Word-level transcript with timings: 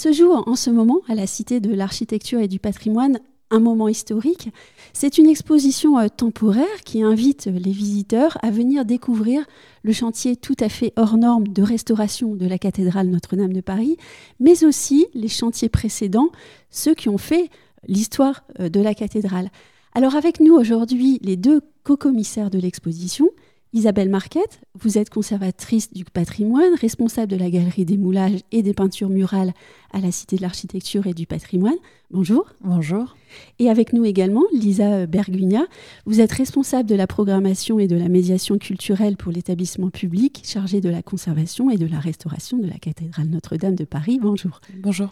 se 0.00 0.12
joue 0.12 0.32
en 0.32 0.56
ce 0.56 0.70
moment 0.70 1.02
à 1.08 1.14
la 1.14 1.26
Cité 1.26 1.60
de 1.60 1.74
l'Architecture 1.74 2.40
et 2.40 2.48
du 2.48 2.58
Patrimoine 2.58 3.20
un 3.50 3.60
moment 3.60 3.86
historique. 3.86 4.48
C'est 4.94 5.18
une 5.18 5.28
exposition 5.28 5.98
euh, 5.98 6.08
temporaire 6.08 6.80
qui 6.86 7.02
invite 7.02 7.44
les 7.48 7.70
visiteurs 7.70 8.38
à 8.42 8.50
venir 8.50 8.86
découvrir 8.86 9.44
le 9.82 9.92
chantier 9.92 10.36
tout 10.36 10.54
à 10.58 10.70
fait 10.70 10.94
hors 10.96 11.18
norme 11.18 11.48
de 11.48 11.62
restauration 11.62 12.34
de 12.34 12.46
la 12.46 12.56
cathédrale 12.56 13.08
Notre-Dame 13.08 13.52
de 13.52 13.60
Paris, 13.60 13.98
mais 14.38 14.64
aussi 14.64 15.06
les 15.12 15.28
chantiers 15.28 15.68
précédents, 15.68 16.30
ceux 16.70 16.94
qui 16.94 17.10
ont 17.10 17.18
fait 17.18 17.50
l'histoire 17.86 18.44
euh, 18.58 18.70
de 18.70 18.80
la 18.80 18.94
cathédrale. 18.94 19.50
Alors 19.94 20.16
avec 20.16 20.40
nous 20.40 20.54
aujourd'hui 20.54 21.18
les 21.22 21.36
deux 21.36 21.60
co-commissaires 21.84 22.48
de 22.48 22.58
l'exposition, 22.58 23.28
Isabelle 23.72 24.08
Marquette, 24.08 24.60
vous 24.74 24.98
êtes 24.98 25.10
conservatrice 25.10 25.92
du 25.92 26.04
patrimoine, 26.04 26.74
responsable 26.80 27.30
de 27.30 27.36
la 27.36 27.50
galerie 27.50 27.84
des 27.84 27.98
moulages 27.98 28.40
et 28.50 28.62
des 28.62 28.74
peintures 28.74 29.08
murales 29.08 29.52
à 29.92 30.00
la 30.00 30.10
Cité 30.10 30.34
de 30.34 30.42
l'Architecture 30.42 31.06
et 31.06 31.14
du 31.14 31.24
Patrimoine. 31.24 31.76
Bonjour. 32.10 32.46
Bonjour. 32.62 33.16
Et 33.60 33.70
avec 33.70 33.92
nous 33.92 34.04
également 34.04 34.42
Lisa 34.52 35.06
Bergugna, 35.06 35.66
vous 36.04 36.20
êtes 36.20 36.32
responsable 36.32 36.88
de 36.88 36.96
la 36.96 37.06
programmation 37.06 37.78
et 37.78 37.86
de 37.86 37.94
la 37.94 38.08
médiation 38.08 38.58
culturelle 38.58 39.16
pour 39.16 39.30
l'établissement 39.30 39.90
public 39.90 40.42
chargé 40.44 40.80
de 40.80 40.88
la 40.88 41.02
conservation 41.02 41.70
et 41.70 41.76
de 41.76 41.86
la 41.86 42.00
restauration 42.00 42.58
de 42.58 42.66
la 42.66 42.78
cathédrale 42.78 43.28
Notre-Dame 43.28 43.76
de 43.76 43.84
Paris. 43.84 44.18
Bonjour. 44.20 44.60
Bonjour. 44.78 45.10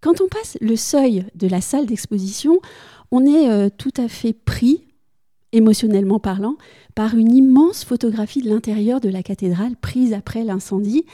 Quand 0.00 0.20
on 0.20 0.26
passe 0.26 0.58
le 0.60 0.74
seuil 0.74 1.26
de 1.36 1.46
la 1.46 1.60
salle 1.60 1.86
d'exposition, 1.86 2.58
on 3.12 3.24
est 3.24 3.48
euh, 3.48 3.68
tout 3.68 3.94
à 3.96 4.08
fait 4.08 4.32
pris 4.32 4.88
émotionnellement 5.52 6.18
parlant, 6.18 6.56
par 6.98 7.14
une 7.14 7.32
immense 7.32 7.84
photographie 7.84 8.42
de 8.42 8.48
l'intérieur 8.48 9.00
de 9.00 9.08
la 9.08 9.22
cathédrale 9.22 9.76
prise 9.76 10.12
après 10.12 10.42
l'incendie. 10.42 11.04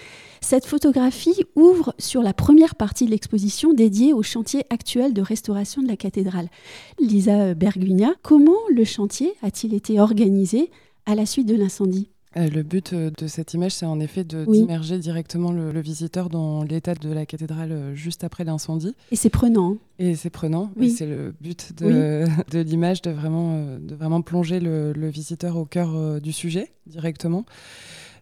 Cette 0.41 0.65
photographie 0.65 1.45
ouvre 1.57 1.95
sur 1.99 2.23
la 2.23 2.33
première 2.33 2.75
partie 2.75 3.05
de 3.05 3.11
l'exposition 3.11 3.75
dédiée 3.75 4.15
au 4.15 4.23
chantier 4.23 4.65
actuel 4.71 5.13
de 5.13 5.21
restauration 5.21 5.83
de 5.83 5.89
la 5.89 5.99
cathédrale. 5.99 6.49
Lisa 6.99 7.53
Bergugna, 7.53 8.15
comment 8.23 8.57
le 8.75 8.85
chantier 8.85 9.35
a-t-il 9.43 9.75
été 9.75 10.01
organisé 10.01 10.71
à 11.05 11.15
la 11.15 11.27
suite 11.27 11.49
de 11.49 11.55
l'incendie? 11.55 12.09
Le 12.37 12.63
but 12.63 12.93
euh, 12.93 13.11
de 13.17 13.27
cette 13.27 13.55
image, 13.55 13.73
c'est 13.73 13.87
en 13.87 14.01
effet 14.01 14.25
d'immerger 14.25 14.99
directement 14.99 15.53
le, 15.53 15.81
visiteur 15.81 16.31
dans 16.31 16.63
l'état 16.63 16.95
de 16.95 17.13
la 17.13 17.27
cathédrale 17.27 17.73
euh, 17.73 17.95
juste 17.95 18.25
après 18.25 18.45
l'incendie. 18.45 18.95
Et 19.11 19.17
c'est 19.17 19.31
prenant. 19.31 19.77
Et 19.99 20.15
c'est 20.17 20.31
prenant. 20.31 20.71
Oui. 20.77 20.91
C'est 20.91 21.07
le 21.07 21.35
but 21.41 21.73
de, 21.77 22.25
de 22.51 22.59
l'image, 22.61 23.03
de 23.03 23.11
vraiment, 23.11 23.79
de 23.79 23.95
vraiment 23.95 24.23
plonger 24.23 24.61
le, 24.61 24.93
le 24.93 25.09
visiteur 25.09 25.57
au 25.57 25.65
cœur 25.65 26.21
du 26.21 26.33
sujet 26.33 26.73
directement. 26.87 27.45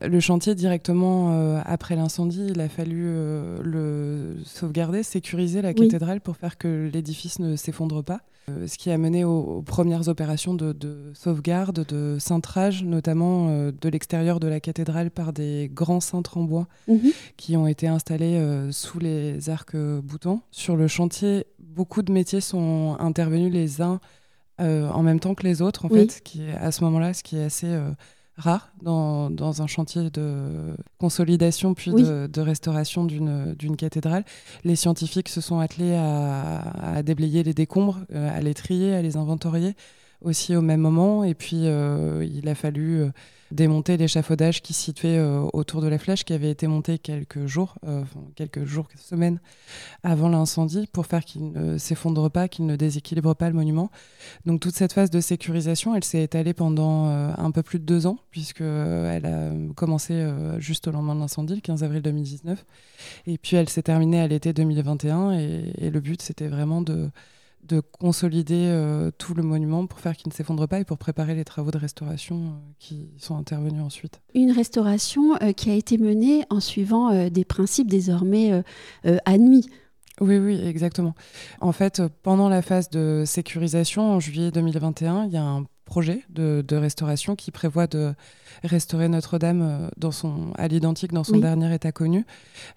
Le 0.04 0.20
chantier, 0.20 0.54
directement 0.54 1.32
euh, 1.32 1.60
après 1.64 1.96
l'incendie, 1.96 2.48
il 2.50 2.60
a 2.60 2.68
fallu 2.68 3.04
euh, 3.06 3.58
le 3.62 4.42
sauvegarder, 4.44 5.02
sécuriser 5.02 5.62
la 5.62 5.74
cathédrale 5.74 6.20
pour 6.20 6.36
faire 6.36 6.58
que 6.58 6.90
l'édifice 6.92 7.38
ne 7.38 7.56
s'effondre 7.56 8.02
pas. 8.02 8.20
Euh, 8.48 8.66
ce 8.66 8.76
qui 8.76 8.90
a 8.90 8.98
mené 8.98 9.24
aux, 9.24 9.62
premières 9.62 10.08
opérations 10.08 10.54
de, 10.54 11.12
sauvegarde, 11.14 11.86
de 11.86 12.16
cintrage, 12.18 12.82
notamment 12.82 13.48
de 13.70 13.88
l'extérieur 13.88 14.40
de 14.40 14.48
la 14.48 14.60
cathédrale 14.60 15.10
par 15.10 15.32
des 15.32 15.70
grands 15.72 16.00
cintres 16.00 16.38
en 16.38 16.42
bois 16.42 16.66
mhm. 16.88 17.12
qui 17.36 17.56
ont 17.56 17.66
été 17.68 17.86
installés 17.86 18.40
sous 18.70 18.98
les 18.98 19.48
arcs 19.50 19.76
boutants. 19.76 20.42
Sur 20.50 20.76
le 20.76 20.88
chantier, 20.88 21.46
beaucoup 21.60 22.02
de 22.02 22.12
métiers 22.12 22.40
sont 22.40 22.96
intervenus 22.98 23.52
les 23.52 23.80
uns 23.80 24.00
en 24.58 25.02
même 25.02 25.20
temps 25.20 25.34
que 25.34 25.44
les 25.44 25.62
autres, 25.62 25.84
en 25.84 25.88
fait, 25.88 26.20
qui, 26.24 26.42
à 26.60 26.72
ce 26.72 26.82
moment-là, 26.84 27.14
ce 27.14 27.22
qui 27.22 27.36
est 27.36 27.44
assez 27.44 27.76
rare 28.36 28.72
dans, 28.82 29.30
dans, 29.30 29.62
un 29.62 29.66
chantier 29.66 30.10
de 30.10 30.74
consolidation 30.98 31.74
puis 31.74 31.92
de, 31.92 32.40
restauration 32.40 33.04
d'une 33.04 33.76
cathédrale. 33.76 34.24
Les 34.64 34.76
scientifiques 34.76 35.28
se 35.28 35.40
sont 35.40 35.58
attelés 35.58 35.94
à, 35.94 36.96
à 36.96 37.02
déblayer 37.02 37.42
les 37.42 37.54
décombres, 37.54 38.00
euh, 38.14 38.36
à 38.36 38.40
les 38.40 38.54
trier, 38.54 38.94
à 38.94 39.02
les 39.02 39.16
inventorier 39.16 39.74
aussi 40.24 40.56
au 40.56 40.62
même 40.62 40.80
moment. 40.80 41.24
Et 41.24 41.34
puis, 41.34 41.66
euh, 41.66 42.24
il 42.24 42.48
a 42.48 42.54
fallu 42.54 43.02
euh, 43.02 43.10
démonter 43.52 43.96
l'échafaudage 43.96 44.62
qui 44.62 44.72
se 44.72 44.82
situait 44.82 45.18
euh, 45.18 45.42
autour 45.52 45.80
de 45.80 45.88
la 45.88 45.98
flèche, 45.98 46.24
qui 46.24 46.32
avait 46.32 46.50
été 46.50 46.66
monté 46.66 46.98
quelques 46.98 47.46
jours, 47.46 47.76
quelques 48.34 48.64
jours, 48.64 48.88
quelques 48.88 49.02
semaines 49.02 49.40
avant 50.02 50.28
l'incendie, 50.28 50.88
pour 50.92 51.06
faire 51.06 51.24
qu'il 51.24 51.52
ne 51.52 51.78
s'effondre 51.78 52.30
pas, 52.30 52.48
qu'il 52.48 52.66
ne 52.66 52.76
déséquilibre 52.76 53.34
pas 53.34 53.48
le 53.48 53.54
monument. 53.54 53.90
Donc, 54.46 54.60
toute 54.60 54.74
cette 54.74 54.92
phase 54.92 55.10
de 55.10 55.20
sécurisation, 55.20 55.94
elle 55.94 56.04
s'est 56.04 56.22
étalée 56.22 56.54
pendant 56.54 57.06
un 57.06 57.50
peu 57.50 57.62
plus 57.62 57.78
de 57.78 57.84
deux 57.84 58.06
ans, 58.06 58.18
puisqu'elle 58.30 59.26
a 59.26 59.50
commencé 59.74 60.26
juste 60.58 60.88
au 60.88 60.90
lendemain 60.90 61.14
de 61.14 61.20
l'incendie, 61.20 61.54
le 61.54 61.60
15 61.60 61.84
avril 61.84 62.02
2019. 62.02 62.64
Et 63.26 63.38
puis, 63.38 63.56
elle 63.56 63.68
s'est 63.68 63.82
terminée 63.82 64.20
à 64.20 64.26
l'été 64.26 64.52
2021. 64.52 65.32
et 65.32 65.90
le 65.90 66.00
but, 66.00 66.22
c'était 66.22 66.48
vraiment 66.48 66.82
de 66.82 67.10
de 67.62 67.80
consolider 67.80 68.66
euh, 68.68 69.10
tout 69.16 69.34
le 69.34 69.42
monument 69.42 69.86
pour 69.86 70.00
faire 70.00 70.16
qu'il 70.16 70.28
ne 70.28 70.34
s'effondre 70.34 70.66
pas 70.66 70.80
et 70.80 70.84
pour 70.84 70.98
préparer 70.98 71.34
les 71.34 71.44
travaux 71.44 71.70
de 71.70 71.78
restauration 71.78 72.36
euh, 72.36 72.72
qui 72.78 73.10
sont 73.18 73.36
intervenus 73.36 73.82
ensuite. 73.82 74.20
Une 74.34 74.50
restauration 74.50 75.36
euh, 75.42 75.52
qui 75.52 75.70
a 75.70 75.74
été 75.74 75.98
menée 75.98 76.44
en 76.50 76.60
suivant 76.60 77.28
des 77.28 77.44
principes 77.44 77.88
désormais 77.88 78.62
admis. 79.24 79.68
Oui, 80.20 80.38
oui, 80.38 80.60
exactement. 80.64 81.14
En 81.60 81.72
fait, 81.72 82.02
pendant 82.22 82.48
la 82.48 82.62
phase 82.62 82.90
de 82.90 83.24
sécurisation, 83.26 84.12
en 84.12 84.20
juillet 84.20 84.50
2021, 84.50 85.26
il 85.26 85.32
y 85.32 85.36
a 85.36 85.42
un 85.42 85.64
projet 85.84 86.24
de, 86.30 86.64
restauration 86.76 87.36
qui 87.36 87.50
prévoit 87.50 87.86
de 87.86 88.14
restaurer 88.64 89.08
Notre-Dame 89.08 89.62
euh, 89.62 89.88
dans 89.96 90.10
son, 90.10 90.52
à 90.56 90.68
l'identique 90.68 91.12
dans 91.12 91.24
son 91.24 91.38
dernier 91.38 91.74
état 91.74 91.92
connu, 91.92 92.24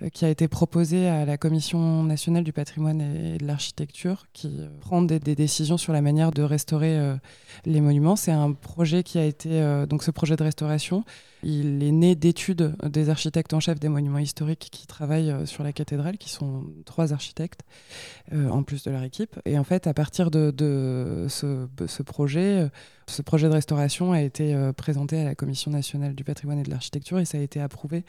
euh, 0.01 0.09
qui 0.09 0.25
a 0.25 0.29
été 0.29 0.47
proposé 0.47 1.07
à 1.07 1.25
la 1.25 1.37
Commission 1.37 2.03
nationale 2.03 2.43
du 2.43 2.53
patrimoine 2.53 3.01
et 3.01 3.37
de 3.37 3.45
l'architecture, 3.45 4.25
qui 4.33 4.57
euh, 4.59 4.67
prend 4.81 5.01
des, 5.01 5.19
décisions 5.19 5.77
sur 5.77 5.93
la 5.93 6.01
manière 6.01 6.31
de 6.31 6.43
restaurer 6.43 7.15
les 7.65 7.81
monuments. 7.81 8.15
C'est 8.15 8.31
un 8.31 8.53
projet 8.53 9.03
qui 9.03 9.17
a 9.17 9.25
été, 9.25 9.85
donc 9.89 10.03
ce 10.03 10.11
projet 10.11 10.35
de 10.35 10.43
restauration, 10.43 11.03
il 11.45 11.83
est 11.83 11.91
né 11.91 12.15
d'études 12.15 12.75
des 12.83 13.09
architectes 13.09 13.53
en 13.53 13.59
chef 13.59 13.79
des 13.79 13.87
monuments 13.87 14.19
historiques 14.19 14.67
qui 14.71 14.87
travaillent 14.87 15.33
sur 15.45 15.63
la 15.63 15.71
cathédrale, 15.71 16.17
qui 16.17 16.29
sont 16.29 16.63
trois 16.85 17.13
architectes 17.13 17.61
en 18.33 18.63
plus 18.63 18.83
de 18.83 18.91
leur 18.91 19.03
équipe. 19.03 19.39
Et 19.45 19.57
en 19.57 19.63
fait, 19.63 19.87
à 19.87 19.93
partir 19.93 20.31
de, 20.31 21.27
ce, 21.29 22.03
projet, 22.03 22.69
ce 23.07 23.21
projet 23.21 23.47
de 23.47 23.53
restauration 23.53 24.11
a 24.11 24.21
été 24.21 24.71
présenté 24.75 25.19
à 25.19 25.23
la 25.23 25.35
Commission 25.35 25.71
nationale 25.71 26.15
du 26.15 26.23
patrimoine 26.23 26.59
et 26.59 26.63
de 26.63 26.71
l'architecture 26.71 27.19
et 27.19 27.25
ça 27.25 27.37
a 27.37 27.41
été 27.41 27.61
approuvé 27.61 28.03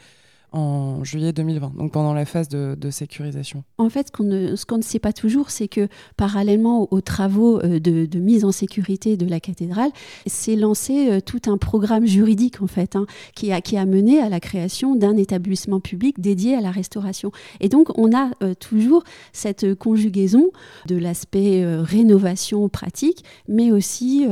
en 0.53 1.03
juillet 1.03 1.33
2020, 1.33 1.73
donc 1.75 1.91
pendant 1.91 2.13
la 2.13 2.25
phase 2.25 2.47
de, 2.49 2.89
sécurisation. 2.89 3.63
En 3.77 3.89
fait, 3.89 4.07
ce 4.07 4.11
qu'on 4.11 4.23
ne, 4.23 4.51
ne, 4.51 4.81
sait 4.81 4.99
pas 4.99 5.11
toujours, 5.11 5.49
c'est 5.49 5.67
que 5.67 5.89
parallèlement 6.15 6.87
aux, 6.91 7.01
travaux 7.01 7.59
euh, 7.59 7.79
de, 7.79 8.19
mise 8.19 8.45
en 8.45 8.51
sécurité 8.51 9.17
de 9.17 9.25
la 9.25 9.39
cathédrale, 9.39 9.91
s'est 10.25 10.55
lancé 10.55 11.09
euh, 11.11 11.19
tout 11.19 11.41
un 11.47 11.57
programme 11.57 12.05
juridique 12.05 12.61
en 12.61 12.67
fait, 12.67 12.95
hein, 12.95 13.05
qui, 13.35 13.51
a, 13.51 13.59
qui 13.59 13.77
a 13.77 13.85
mené 13.85 14.21
à 14.21 14.29
la 14.29 14.39
création 14.39 14.95
d'un 14.95 15.17
établissement 15.17 15.81
public 15.81 16.19
dédié 16.21 16.55
à 16.55 16.61
la 16.61 16.71
restauration. 16.71 17.31
Et 17.59 17.67
donc, 17.67 17.89
on 17.97 18.15
a 18.15 18.31
euh, 18.41 18.53
toujours 18.53 19.03
cette 19.33 19.75
conjugaison 19.75 20.51
de 20.85 20.95
l'aspect 20.95 21.65
rénovation 21.65 22.69
pratique, 22.69 23.23
mais 23.47 23.71
aussi 23.71 24.25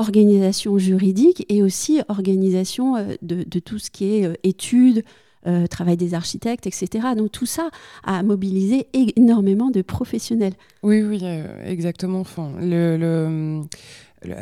organisation 0.00 0.78
juridique 0.78 1.44
et 1.48 1.62
aussi 1.62 2.00
organisation 2.08 2.96
euh, 2.96 3.14
de, 3.22 3.58
tout 3.58 3.78
ce 3.78 3.90
qui 3.90 4.16
est 4.16 4.26
euh, 4.26 4.34
études, 4.42 5.04
euh, 5.46 5.66
travail 5.66 5.96
des 5.96 6.14
architectes, 6.14 6.66
etc. 6.66 7.08
Donc 7.16 7.30
tout 7.32 7.46
ça 7.46 7.70
a 8.04 8.22
mobilisé 8.22 8.86
énormément 9.16 9.70
de 9.70 9.82
professionnels. 9.82 10.54
Oui, 10.82 11.02
oui, 11.02 11.22
exactement. 11.64 12.20
Enfin, 12.20 12.52
le 12.60 13.62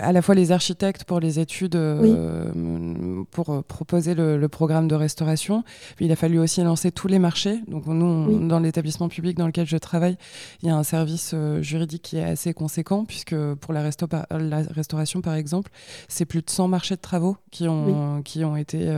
à 0.01 0.13
la 0.13 0.23
fois 0.23 0.35
les 0.35 0.53
architectes 0.53 1.05
pour 1.05 1.21
les 1.21 1.39
études, 1.39 1.77
euh, 1.77 2.51
pour 3.25 3.51
euh, 3.51 3.63
proposer 3.63 4.15
le, 4.15 4.49
programme 4.49 4.89
de 4.89 4.95
restauration. 4.95 5.63
Puis 5.97 6.07
il 6.07 6.13
a 6.13 6.17
fallu 6.17 6.39
aussi 6.39 6.63
lancer 6.63 6.91
tous 6.91 7.07
les 7.07 7.19
marchés. 7.19 7.61
Donc 7.69 7.87
nous, 7.87 8.49
dans 8.49 8.61
l'établissement 8.61 9.09
public 9.09 9.37
dans 9.37 9.47
lequel 9.47 9.67
je 9.67 9.77
travaille, 9.77 10.17
il 10.63 10.69
y 10.69 10.71
a 10.71 10.77
un 10.77 10.83
service 10.83 11.33
euh, 11.35 11.61
juridique 11.61 12.03
qui 12.03 12.17
est 12.17 12.25
assez 12.25 12.55
conséquent, 12.55 13.05
puisque 13.05 13.37
pour 13.57 13.75
la, 13.75 13.83
la 14.31 14.63
restauration, 14.71 15.21
par 15.21 15.35
exemple, 15.35 15.71
c'est 16.09 16.25
plus 16.25 16.41
de 16.41 16.51
100 16.51 16.69
marchés 16.69 16.97
de 16.97 17.01
travaux 17.01 17.37
qui 17.51 17.69
ont, 17.69 18.23
qui 18.23 18.45
ont 18.45 18.57
été 18.57 18.91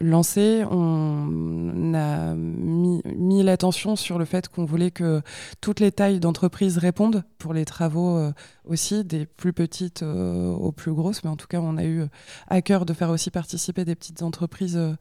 lancés. 0.00 0.64
On 0.70 1.92
a 1.94 2.34
mis, 2.34 3.02
mis 3.04 3.42
l'attention 3.42 3.96
sur 3.96 4.18
le 4.18 4.24
fait 4.24 4.48
qu'on 4.48 4.64
voulait 4.64 4.90
que 4.90 5.20
toutes 5.60 5.80
les 5.80 5.92
tailles 5.92 6.20
d'entreprises 6.20 6.78
répondent 6.78 7.24
pour 7.38 7.52
les 7.52 7.64
travaux 7.64 8.32
aussi, 8.68 9.04
des 9.04 9.26
plus 9.26 9.52
petites 9.52 10.02
euh, 10.02 10.50
aux 10.50 10.72
plus 10.72 10.92
grosses. 10.92 11.24
Mais 11.24 11.30
en 11.30 11.36
tout 11.36 11.46
cas, 11.46 11.58
on 11.60 11.76
a 11.76 11.84
eu 11.84 12.04
à 12.48 12.62
cœur 12.62 12.84
de 12.84 12.92
faire 12.92 13.10
aussi 13.10 13.30
participer 13.48 13.86
des 13.86 13.94
petites 13.94 14.20
entreprises 14.20 14.76
euh, 14.76 14.92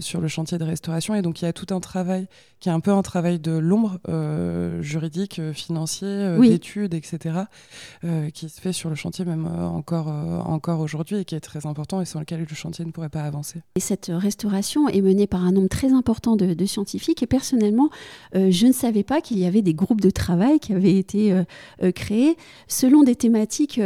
sur 0.00 0.20
le 0.20 0.28
chantier 0.28 0.58
de 0.58 0.64
restauration. 0.64 1.14
Et 1.14 1.22
donc 1.22 1.42
il 1.42 1.44
y 1.44 1.48
a 1.48 1.52
tout 1.52 1.74
un 1.74 1.80
travail 1.80 2.26
qui 2.60 2.68
est 2.68 2.72
un 2.72 2.80
peu 2.80 2.90
un 2.90 3.02
travail 3.02 3.38
de 3.38 3.52
l'ombre 3.52 3.98
euh, 4.08 4.82
juridique, 4.82 5.38
euh, 5.38 5.52
financier, 5.52 6.36
d'études, 6.40 6.94
etc., 6.94 7.40
qui 8.34 8.48
se 8.48 8.60
fait 8.60 8.72
sur 8.72 8.88
le 8.88 8.94
chantier 8.94 9.24
même 9.24 9.46
encore, 9.46 10.08
encore 10.08 10.80
aujourd'hui 10.80 11.16
et 11.16 11.24
qui 11.24 11.34
est 11.34 11.40
très 11.40 11.66
important 11.66 12.00
et 12.00 12.04
sans 12.04 12.20
lequel 12.20 12.40
le 12.48 12.54
chantier 12.54 12.84
ne 12.84 12.90
pourrait 12.90 13.08
pas 13.08 13.22
avancer. 13.22 13.60
Et 13.76 13.80
cette 13.80 14.10
restauration 14.12 14.88
est 14.88 15.00
menée 15.00 15.26
par 15.26 15.44
un 15.44 15.52
nombre 15.52 15.68
très 15.68 15.92
important 15.92 16.36
de, 16.36 16.54
de 16.54 16.66
scientifiques 16.66 17.22
et 17.22 17.26
personnellement, 17.26 17.90
je 18.34 18.66
ne 18.66 18.72
savais 18.72 19.02
pas 19.02 19.20
qu'il 19.20 19.38
y 19.38 19.46
avait 19.46 19.62
des 19.62 19.74
groupes 19.74 20.00
de 20.00 20.10
travail 20.10 20.58
qui 20.60 20.72
avaient 20.72 20.96
été 20.96 21.42
créés 21.94 22.36
selon 22.66 23.02
des 23.02 23.16
thématiques 23.16 23.80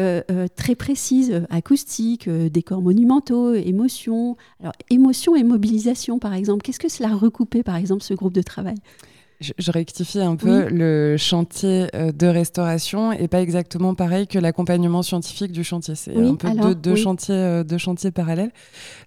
très 0.56 0.74
précises, 0.74 1.42
acoustiques, 1.50 2.28
décors 2.28 2.82
monumentaux, 2.82 3.54
émotions. 3.54 4.36
Alors 4.60 4.74
émotions 4.90 5.36
et 5.36 5.44
mobilisation, 5.62 6.18
par 6.18 6.34
exemple. 6.34 6.62
Qu'est-ce 6.62 6.80
que 6.80 6.88
cela 6.88 7.14
recoupait, 7.14 7.62
par 7.62 7.76
exemple, 7.76 8.02
ce 8.02 8.14
groupe 8.14 8.32
de 8.32 8.42
travail? 8.42 8.76
Je, 9.40 9.72
rectifie 9.72 10.20
un 10.20 10.36
peu, 10.36 10.68
le 10.68 11.16
chantier 11.16 11.88
euh, 11.96 12.12
de 12.12 12.28
restauration 12.28 13.10
n'est 13.10 13.26
pas 13.26 13.42
exactement 13.42 13.92
pareil 13.92 14.28
que 14.28 14.38
l'accompagnement 14.38 15.02
scientifique 15.02 15.50
du 15.50 15.64
chantier. 15.64 15.96
C'est 15.96 16.16
un 16.16 16.36
peu 16.36 16.76
deux, 16.76 16.94
chantiers, 16.94 17.34
euh, 17.34 17.64
deux 17.64 17.78
chantiers 17.78 18.12
parallèles. 18.12 18.52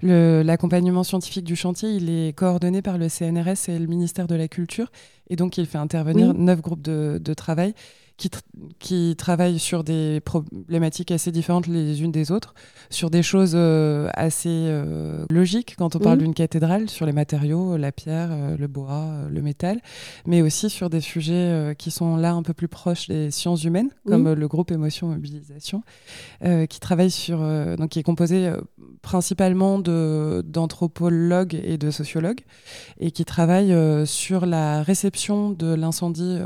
L'accompagnement 0.01 1.05
scientifique 1.05 1.45
du 1.45 1.55
chantier, 1.55 1.89
il 1.89 2.09
est 2.09 2.33
coordonné 2.33 2.81
par 2.81 2.97
le 2.97 3.07
CNRS 3.07 3.69
et 3.69 3.79
le 3.79 3.87
ministère 3.87 4.27
de 4.27 4.35
la 4.35 4.49
Culture. 4.49 4.91
Et 5.29 5.37
donc, 5.37 5.57
il 5.57 5.67
fait 5.67 5.77
intervenir 5.77 6.33
neuf 6.33 6.61
groupes 6.61 6.81
de, 6.81 7.17
de 7.23 7.33
travail 7.33 7.73
qui, 8.17 8.29
qui 8.79 9.15
travaillent 9.17 9.59
sur 9.59 9.83
des 9.83 10.21
problématiques 10.21 11.11
assez 11.11 11.31
différentes 11.31 11.67
les 11.67 12.01
unes 12.01 12.11
des 12.11 12.31
autres, 12.31 12.53
sur 12.89 13.09
des 13.09 13.23
choses 13.23 13.53
euh, 13.55 14.09
assez 14.13 14.49
euh, 14.49 15.25
logiques 15.29 15.75
quand 15.77 15.95
on 15.95 15.99
parle 15.99 16.19
d'une 16.19 16.33
cathédrale, 16.33 16.89
sur 16.89 17.05
les 17.05 17.11
matériaux, 17.11 17.77
la 17.77 17.91
pierre, 17.91 18.29
euh, 18.31 18.57
le 18.57 18.67
bois, 18.67 19.05
le 19.29 19.41
métal, 19.41 19.81
mais 20.25 20.41
aussi 20.41 20.69
sur 20.69 20.89
des 20.89 21.01
sujets 21.01 21.75
qui 21.77 21.91
sont 21.91 22.15
là 22.15 22.33
un 22.33 22.43
peu 22.43 22.53
plus 22.53 22.67
proches 22.67 23.07
des 23.07 23.31
sciences 23.31 23.63
humaines, 23.63 23.89
comme 24.07 24.31
le 24.33 24.47
groupe 24.47 24.71
Émotion 24.71 25.07
Mobilisation, 25.07 25.83
qui 26.41 26.79
travaille 26.79 27.11
sur, 27.11 27.39
donc 27.77 27.89
qui 27.89 27.99
est 27.99 28.03
composé 28.03 28.51
principalement 29.01 29.79
d'anthropologues 29.79 31.59
et 31.63 31.77
de 31.77 31.91
sociologues, 31.91 32.41
et 32.99 33.11
qui 33.11 33.25
travaille 33.25 33.75
sur 34.07 34.45
la 34.45 34.83
réception 34.83 35.51
de 35.51 35.73
l'incendie 35.73 36.37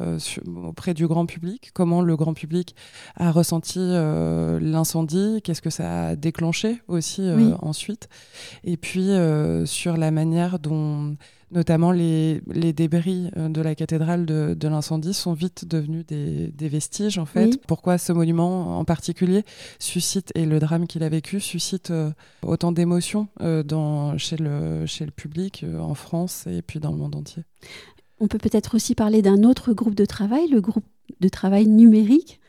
auprès 0.64 0.94
du 0.94 1.08
grand 1.08 1.26
public. 1.26 1.72
Comment 1.74 2.02
le 2.02 2.16
grand 2.16 2.34
public 2.34 2.76
a 3.16 3.32
ressenti 3.32 3.80
euh, 3.80 4.60
l'incendie, 4.62 5.42
qu'est-ce 5.44 5.62
que 5.62 5.70
ça 5.70 6.08
a 6.08 6.16
déclenché 6.16 6.82
aussi 6.88 7.22
euh, 7.22 7.56
ensuite, 7.62 8.10
et 8.64 8.78
puis 8.78 9.10
euh, 9.12 9.66
sur 9.66 9.98
la 9.98 10.12
manière 10.12 10.60
dont 10.60 11.16
notamment 11.52 11.92
les, 11.92 12.42
débris 12.74 13.30
de 13.36 13.62
la 13.62 13.76
cathédrale 13.76 14.26
de, 14.26 14.68
l'incendie 14.68 15.14
sont 15.14 15.34
vite 15.34 15.66
devenus 15.66 16.06
des, 16.06 16.70
vestiges 16.70 17.18
en 17.18 17.26
fait. 17.26 17.60
Pourquoi 17.66 17.98
ce 17.98 18.14
monument 18.14 18.80
en 18.80 18.86
particulier 18.86 19.44
suscite, 19.80 20.32
et 20.36 20.46
le 20.46 20.60
drame 20.60 20.88
qu'il 20.88 21.04
a 21.04 21.10
vécu, 21.10 21.40
suscite 21.40 21.92
autant 22.44 22.72
d'émotions 22.72 23.28
chez, 24.18 24.38
le, 24.38 24.86
chez 24.86 25.06
le 25.06 25.12
public 25.12 25.66
en 25.80 25.96
France 25.96 26.46
et 26.48 26.62
puis 26.62 26.80
dans 26.80 26.92
le 26.92 26.98
monde 26.98 27.16
entier. 27.16 27.44
On 28.20 28.28
peut 28.28 28.38
peut-être 28.38 28.76
aussi 28.76 28.96
parler 28.96 29.22
d'un 29.22 29.44
autre 29.44 29.74
groupe 29.74 29.96
de 29.96 30.06
travail, 30.06 30.48
le 30.50 30.62
groupe 30.62 30.86
de 31.20 31.30
travail 31.30 31.68
numérique. 31.68 32.40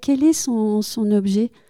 Quel, 0.00 0.22
est 0.22 0.32
son, 0.32 0.80
son 0.80 1.10
objet? 1.10 1.50
euh, 1.50 1.65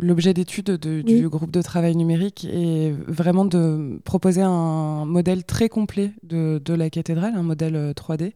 L'objet 0.00 0.32
d'étude 0.32 0.70
du 0.70 1.28
groupe 1.28 1.50
de 1.50 1.60
travail 1.60 1.94
numérique 1.94 2.46
est 2.50 2.92
vraiment 3.06 3.44
de 3.44 4.00
proposer 4.04 4.40
un 4.42 5.04
modèle 5.04 5.44
très 5.44 5.68
complet 5.68 6.12
de, 6.22 6.60
de 6.64 6.74
la 6.74 6.88
cathédrale, 6.88 7.34
un 7.34 7.42
modèle 7.42 7.92
3D. 7.92 8.22
Euh, 8.22 8.30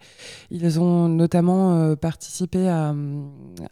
Ils 0.51 0.79
ont 0.79 1.09
notamment 1.09 1.75
euh, 1.75 1.97
participé 1.97 2.69
à, 2.69 2.95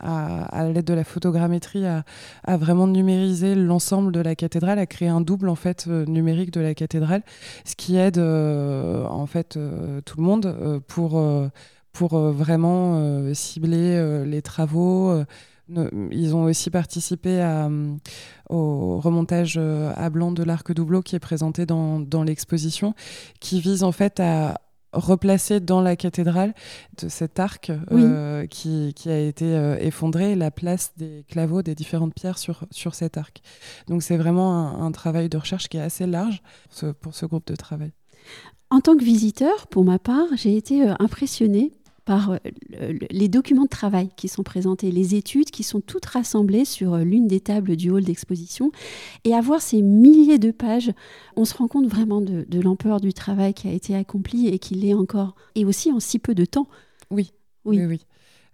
à, 0.01 0.45
à 0.45 0.69
l'aide 0.71 0.87
de 0.87 0.95
la 0.95 1.05
photogrammétrie 1.05 1.85
à, 1.85 2.05
à 2.45 2.57
vraiment 2.57 2.87
numériser 2.87 3.55
l'ensemble 3.55 4.11
de 4.12 4.21
la 4.21 4.35
cathédrale, 4.35 4.79
à 4.79 4.87
créer 4.87 5.09
un 5.09 5.21
double 5.21 5.51
en 5.51 5.55
fait 5.55 5.87
numérique 5.87 6.51
de 6.51 6.61
la 6.61 6.75
cathédrale, 6.75 7.23
ce 7.65 7.75
qui 7.77 7.97
aide 7.97 8.19
en 8.19 9.27
fait 9.27 9.59
tout 10.05 10.17
le 10.17 10.23
monde 10.23 10.83
pour 10.87 11.21
pour 11.97 12.15
euh, 12.15 12.31
vraiment 12.31 12.97
euh, 12.97 13.33
cibler 13.35 13.97
euh, 13.97 14.25
les 14.25 14.43
travaux. 14.43 15.23
Ils 15.69 16.35
ont 16.35 16.45
aussi 16.45 16.71
participé 16.71 17.41
à, 17.41 17.69
au 18.49 19.01
remontage 19.01 19.59
à 19.59 20.11
blanc 20.11 20.33
de 20.33 20.43
l'arc 20.43 20.73
doubleau 20.73 21.03
qui 21.03 21.17
est 21.17 21.21
présenté 21.21 21.67
dans, 21.67 21.99
dans 21.99 22.23
l'exposition, 22.23 22.95
qui 23.41 23.61
vise 23.61 23.83
en 23.83 23.93
fait 23.93 24.21
à 24.21 24.61
replacer 24.93 25.61
dans 25.61 25.81
la 25.81 25.97
cathédrale 25.97 26.55
de 27.03 27.09
cet 27.09 27.41
arc 27.41 27.73
qui, 28.51 28.95
qui, 28.95 29.11
a 29.11 29.19
été 29.19 29.77
effondré 29.81 30.35
la 30.37 30.51
place 30.51 30.93
des 30.97 31.25
claveaux 31.29 31.63
des 31.63 31.75
différentes 31.75 32.15
pierres 32.15 32.39
sur, 32.39 32.65
sur 32.71 32.95
cet 32.95 33.17
arc. 33.17 33.43
Donc 33.89 34.03
c'est 34.03 34.17
vraiment 34.17 34.83
un, 34.83 34.93
travail 34.93 35.29
de 35.29 35.37
recherche 35.37 35.69
qui 35.69 35.77
est 35.77 35.83
assez 35.83 36.07
large 36.07 36.43
pour 36.65 36.79
ce, 36.79 36.87
pour 36.87 37.15
ce 37.15 37.27
groupe 37.27 37.47
de 37.47 37.57
travail. 37.57 37.93
En 38.71 38.81
tant 38.81 38.97
que 38.97 39.05
visiteur, 39.05 39.67
pour 39.69 39.85
ma 39.85 39.99
part, 39.99 40.27
j'ai 40.35 40.57
été 40.57 40.83
impressionnée 40.99 41.73
par 42.06 42.31
euh, 42.31 42.38
les 43.11 43.29
documents 43.29 43.64
de 43.64 43.69
travail 43.69 44.08
qui 44.17 44.29
sont 44.29 44.44
présentés, 44.44 44.91
les 44.93 45.17
études 45.17 45.50
qui 45.50 45.64
sont 45.64 45.81
toutes 45.81 46.06
rassemblées 46.06 46.64
sur 46.64 46.94
euh, 46.94 47.03
l'une 47.03 47.26
des 47.26 47.41
tables 47.41 47.76
du 47.76 47.91
hall 47.91 48.05
d'exposition. 48.05 48.70
Et 49.25 49.35
à 49.35 49.41
voir 49.41 49.61
ces 49.61 49.82
milliers 49.82 50.38
de 50.38 50.53
pages, 50.53 50.93
on 51.35 51.44
se 51.44 51.55
rend 51.55 51.67
compte 51.67 51.88
vraiment 51.88 52.23
de, 52.23 52.61
l'ampleur 52.61 53.00
du 53.00 53.12
travail 53.12 53.53
qui 53.53 53.69
a 53.69 53.73
été 53.73 53.94
accompli 53.94 54.47
et 54.47 54.58
qui 54.58 54.76
l'est 54.76 54.94
encore, 54.94 55.35
et 55.56 55.64
aussi 55.64 55.93
en 55.93 56.00
si 56.00 56.19
peu 56.20 56.35
de 56.35 56.44
temps. 56.44 56.69
Oui, 57.11 57.32
oui, 57.64 57.85
oui. 57.85 58.00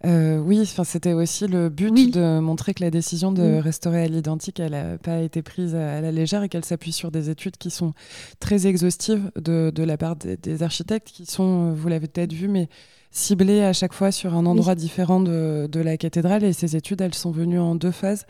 Euh, 0.04 0.38
oui, 0.38 0.66
c'était 0.66 1.12
aussi 1.12 1.46
le 1.46 1.68
but 1.68 2.12
de 2.12 2.40
montrer 2.40 2.74
que 2.74 2.82
la 2.82 2.90
décision 2.90 3.30
de 3.30 3.58
restaurer 3.58 4.02
à 4.02 4.08
l'identique, 4.08 4.58
elle 4.58 4.72
n'a 4.72 4.98
pas 4.98 5.20
été 5.20 5.42
prise 5.42 5.76
à, 5.76 6.00
la 6.00 6.10
légère 6.10 6.42
et 6.42 6.48
qu'elle 6.48 6.64
s'appuie 6.64 6.90
sur 6.90 7.12
des 7.12 7.30
études 7.30 7.56
qui 7.56 7.70
sont 7.70 7.92
très 8.40 8.66
exhaustives 8.66 9.30
de, 9.36 9.70
la 9.76 9.96
part 9.96 10.16
des, 10.16 10.36
des, 10.36 10.64
architectes, 10.64 11.08
qui 11.08 11.26
sont, 11.26 11.72
vous 11.72 11.86
l'avez 11.86 12.08
peut-être 12.08 12.32
vu, 12.32 12.48
mais 12.48 12.68
ciblé 13.12 13.62
à 13.62 13.72
chaque 13.72 13.92
fois 13.92 14.10
sur 14.10 14.34
un 14.34 14.46
endroit 14.46 14.74
différent 14.74 15.20
de, 15.20 15.68
de, 15.70 15.80
la 15.80 15.96
cathédrale. 15.96 16.42
Et 16.42 16.52
ces 16.52 16.74
études, 16.74 17.00
elles 17.00 17.14
sont 17.14 17.30
venues 17.30 17.60
en 17.60 17.74
deux 17.76 17.92
phases. 17.92 18.26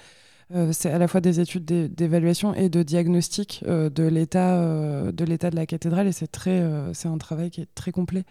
Euh, 0.54 0.70
c'est 0.72 0.90
à 0.90 0.98
la 0.98 1.08
fois 1.08 1.20
des 1.20 1.40
études 1.40 1.64
d'évaluation 1.64 2.54
et 2.54 2.68
de 2.68 2.82
diagnostic 2.82 3.64
euh, 3.66 3.88
de 3.88 4.02
l'état 4.04 4.58
euh, 4.58 5.10
de 5.10 5.24
l'état 5.24 5.50
de 5.50 5.56
la 5.56 5.66
cathédrale 5.66 6.06
et 6.06 6.12
c'est 6.12 6.26
très 6.26 6.62
c'est 6.92 7.08
un 7.08 7.18
travail 7.18 7.50
qui 7.50 7.60
est 7.62 7.68
très 7.74 7.92
complet 7.92 8.24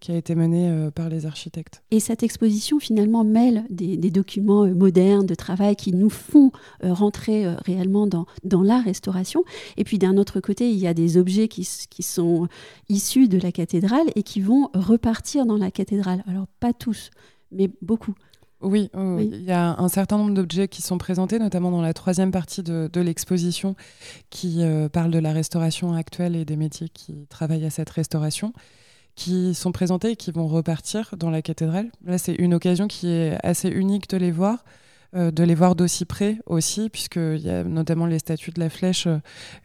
qui 0.00 0.12
a 0.12 0.16
été 0.16 0.34
mené 0.34 0.88
par 0.94 1.08
les 1.08 1.26
architectes. 1.26 1.82
Et 1.90 2.00
cette 2.00 2.22
exposition 2.22 2.78
finalement 2.78 3.24
mêle 3.24 3.64
des, 3.70 3.96
documents 4.10 4.66
modernes 4.66 5.26
de 5.26 5.34
travail 5.34 5.76
qui 5.76 5.92
nous 5.92 6.10
font 6.10 6.52
rentrer 6.82 7.46
réellement 7.64 8.06
dans, 8.06 8.26
dans 8.44 8.62
la 8.62 8.80
restauration 8.80 9.44
et 9.76 9.84
puis 9.84 9.98
d'un 9.98 10.16
autre 10.16 10.40
côté 10.40 10.70
il 10.70 10.78
y 10.78 10.86
a 10.86 10.94
des 10.94 11.16
objets 11.16 11.48
qui, 11.48 11.68
qui 11.90 12.02
sont 12.02 12.48
issus 12.88 13.28
de 13.28 13.38
la 13.38 13.52
cathédrale 13.52 14.06
et 14.14 14.22
qui 14.22 14.40
vont 14.40 14.70
repartir 14.74 15.46
dans 15.46 15.56
la 15.56 15.70
cathédrale. 15.70 16.22
Alors 16.26 16.46
pas 16.60 16.72
tous 16.72 17.10
mais 17.54 17.70
beaucoup. 17.82 18.14
Oui, 18.64 18.90
il 18.94 19.44
y 19.44 19.52
a 19.52 19.78
un 19.78 19.88
certain 19.88 20.16
nombre 20.16 20.32
d'objets 20.32 20.68
qui 20.68 20.82
sont 20.82 20.98
présentés, 20.98 21.38
notamment 21.38 21.70
dans 21.70 21.82
la 21.82 21.92
troisième 21.92 22.30
partie 22.30 22.62
de, 22.62 23.00
l'exposition, 23.00 23.76
qui 24.30 24.62
euh, 24.62 24.88
parle 24.88 25.10
de 25.10 25.18
la 25.18 25.32
restauration 25.32 25.92
actuelle 25.92 26.34
et 26.34 26.44
des 26.44 26.56
métiers 26.56 26.88
qui 26.88 27.26
travaillent 27.28 27.66
à 27.66 27.70
cette 27.70 27.90
restauration, 27.90 28.52
qui 29.14 29.54
sont 29.54 29.70
présentés 29.70 30.12
et 30.12 30.16
qui 30.16 30.32
vont 30.32 30.46
repartir 30.46 31.14
dans 31.18 31.30
la 31.30 31.42
cathédrale. 31.42 31.90
Là, 32.04 32.18
c'est 32.18 32.34
une 32.34 32.54
occasion 32.54 32.88
qui 32.88 33.08
est 33.08 33.36
assez 33.44 33.68
unique 33.68 34.08
de 34.08 34.16
les 34.16 34.30
voir. 34.30 34.64
Euh, 35.16 35.30
de 35.30 35.44
les 35.44 35.54
voir 35.54 35.76
d'aussi 35.76 36.04
près 36.06 36.38
aussi, 36.46 36.90
puisqu'il 36.90 37.38
y 37.38 37.50
a 37.50 37.62
notamment 37.62 38.06
les 38.06 38.18
statues 38.18 38.50
de 38.50 38.58
la 38.58 38.68
flèche 38.68 39.06
euh, 39.06 39.18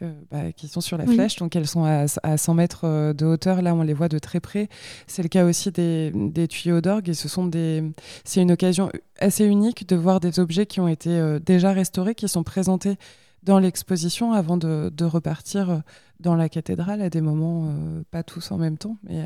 euh, 0.04 0.14
bah, 0.30 0.52
qui 0.52 0.68
sont 0.68 0.82
sur 0.82 0.96
la 0.96 1.08
flèche, 1.08 1.38
donc 1.38 1.56
elles 1.56 1.66
sont 1.66 1.86
à, 1.86 2.38
100 2.38 2.54
mètres 2.54 3.14
de 3.14 3.26
hauteur. 3.26 3.64
Là, 3.64 3.74
on 3.74 3.82
les 3.82 3.96
voit 3.96 4.10
de 4.10 4.20
très 4.20 4.40
près. 4.40 4.70
C'est 5.08 5.24
le 5.24 5.30
cas 5.30 5.46
aussi 5.46 5.72
des, 5.72 6.48
tuyaux 6.48 6.82
d'orgue, 6.82 7.10
et 7.10 7.14
ce 7.16 7.28
sont 7.28 7.48
des. 7.48 7.84
C'est 8.26 8.42
une 8.42 8.52
occasion 8.52 8.92
assez 9.20 9.44
unique 9.46 9.88
de 9.88 9.96
voir 9.96 10.20
des 10.20 10.40
objets 10.40 10.68
qui 10.68 10.80
ont 10.80 10.88
été 10.88 11.40
déjà 11.44 11.72
restaurés, 11.72 12.14
qui 12.14 12.28
sont 12.28 12.44
présentés 12.44 12.98
dans 13.42 13.58
l'exposition 13.58 14.34
avant 14.34 14.58
de, 14.58 15.04
repartir 15.04 15.82
dans 16.20 16.36
la 16.36 16.48
cathédrale 16.50 17.02
à 17.02 17.10
des 17.10 17.22
moments, 17.22 17.74
pas 18.12 18.22
tous 18.22 18.52
en 18.52 18.58
même 18.58 18.78
temps, 18.78 18.98
mais 19.04 19.24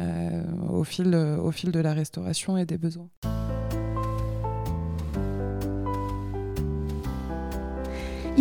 au, 0.70 0.86
fil, 0.86 1.14
au 1.16 1.52
fil 1.52 1.72
de 1.72 1.80
la 1.80 1.94
restauration 1.94 2.58
et 2.58 2.66
des 2.66 2.78
besoins. 2.78 3.10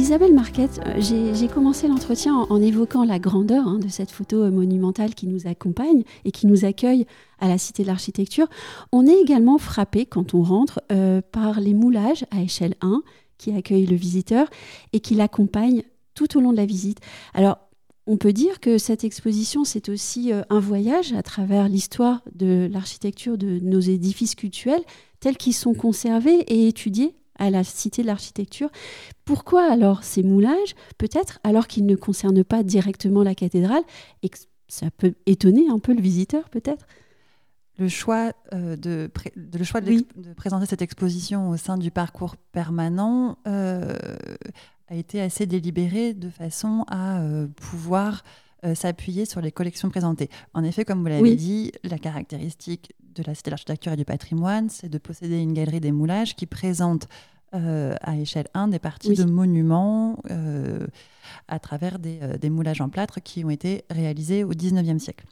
Isabelle 0.02 0.34
Marquette, 0.34 0.80
euh, 0.84 1.00
j'ai 1.00 1.46
commencé 1.46 1.86
l'entretien 1.86 2.34
en, 2.34 2.60
évoquant 2.60 3.04
la 3.04 3.20
grandeur 3.20 3.68
hein, 3.68 3.78
de 3.78 3.86
cette 3.86 4.10
photo 4.10 4.42
euh, 4.42 4.50
monumentale 4.50 5.14
qui 5.14 5.28
nous 5.28 5.46
accompagne 5.46 6.02
et 6.24 6.32
qui 6.32 6.48
nous 6.48 6.64
accueille 6.64 7.06
à 7.38 7.46
la 7.46 7.56
Cité 7.56 7.84
de 7.84 7.86
l'Architecture. 7.86 8.48
On 8.90 9.06
est 9.06 9.16
également 9.20 9.58
frappé 9.58 10.04
quand 10.04 10.34
on 10.34 10.42
rentre 10.42 10.80
euh, 10.90 11.20
par 11.30 11.60
les 11.60 11.72
moulages 11.72 12.26
à 12.32 12.42
échelle 12.42 12.74
1 12.80 13.04
qui 13.38 13.54
accueillent 13.54 13.86
le 13.86 13.94
visiteur 13.94 14.48
et 14.92 14.98
qui 14.98 15.14
l'accompagnent 15.14 15.84
tout 16.16 16.36
au 16.36 16.40
long 16.40 16.50
de 16.50 16.56
la 16.56 16.66
visite. 16.66 16.98
Alors, 17.32 17.58
on 18.08 18.16
peut 18.16 18.32
dire 18.32 18.58
que 18.58 18.78
cette 18.78 19.04
exposition, 19.04 19.62
c'est 19.62 19.88
aussi 19.88 20.32
un 20.32 20.58
voyage 20.58 21.12
à 21.12 21.22
travers 21.22 21.68
l'histoire 21.68 22.22
de 22.34 22.68
l'architecture 22.72 23.38
de 23.38 23.60
nos 23.62 23.78
édifices 23.78 24.34
cultuels 24.34 24.82
tels 25.20 25.36
qu'ils 25.36 25.54
sont 25.54 25.74
conservés 25.74 26.40
et 26.48 26.66
étudiés 26.66 27.14
à 27.42 27.50
la 27.50 27.64
Cité 27.64 28.02
de 28.02 28.06
l'Architecture. 28.06 28.70
Pourquoi 29.24 29.70
alors 29.70 30.04
ces 30.04 30.22
moulages 30.22 30.74
Peut-être 30.96 31.40
alors 31.42 31.66
qu'ils 31.66 31.86
ne 31.86 31.96
concernent 31.96 32.44
pas 32.44 32.62
directement 32.62 33.24
la 33.24 33.34
cathédrale 33.34 33.82
et 34.22 34.28
que 34.28 34.38
ça 34.68 34.86
peut 34.96 35.14
étonner 35.26 35.68
un 35.68 35.80
peu 35.80 35.92
le 35.92 36.00
visiteur 36.00 36.48
peut-être? 36.50 36.86
Le 37.78 37.88
choix, 37.88 38.32
euh, 38.54 38.76
de, 38.76 39.10
le 39.34 39.64
choix 39.64 39.80
de, 39.80 40.04
présenter 40.36 40.66
cette 40.66 40.82
exposition 40.82 41.50
au 41.50 41.56
sein 41.56 41.78
du 41.78 41.90
parcours 41.90 42.36
permanent 42.36 43.38
euh, 43.48 43.92
a 44.88 44.94
été 44.94 45.20
assez 45.20 45.46
délibéré 45.46 46.14
de 46.14 46.28
façon 46.28 46.84
à 46.88 47.20
euh, 47.22 47.48
pouvoir 47.48 48.22
s'appuyer 48.74 49.24
sur 49.24 49.40
les 49.40 49.50
collections 49.50 49.90
présentées. 49.90 50.30
En 50.54 50.62
effet, 50.62 50.84
comme 50.84 51.00
vous 51.00 51.08
l'avez 51.08 51.34
dit, 51.34 51.72
la 51.82 51.98
caractéristique 51.98 52.92
de 53.00 53.24
la 53.26 53.34
Cité 53.34 53.50
de 53.50 53.54
l'Architecture 53.54 53.90
et 53.90 53.96
du 53.96 54.04
Patrimoine, 54.04 54.68
c'est 54.68 54.88
de 54.88 54.98
posséder 54.98 55.38
une 55.38 55.52
galerie 55.52 55.80
des 55.80 55.90
moulages 55.90 56.36
qui 56.36 56.46
présente 56.46 57.08
euh, 57.54 57.94
à 58.00 58.16
échelle 58.16 58.46
1 58.54 58.68
des 58.68 58.78
parties 58.78 59.12
de 59.12 59.24
monuments 59.24 60.18
euh, 60.30 60.86
à 61.48 61.58
travers 61.58 61.98
euh, 62.02 62.38
des, 62.38 62.48
moulages 62.48 62.80
en 62.80 62.88
plâtre 62.88 63.20
qui 63.22 63.44
ont 63.44 63.50
été 63.50 63.84
réalisés 63.90 64.42
au 64.42 64.54
19e 64.54 64.98
siècle. 64.98 65.26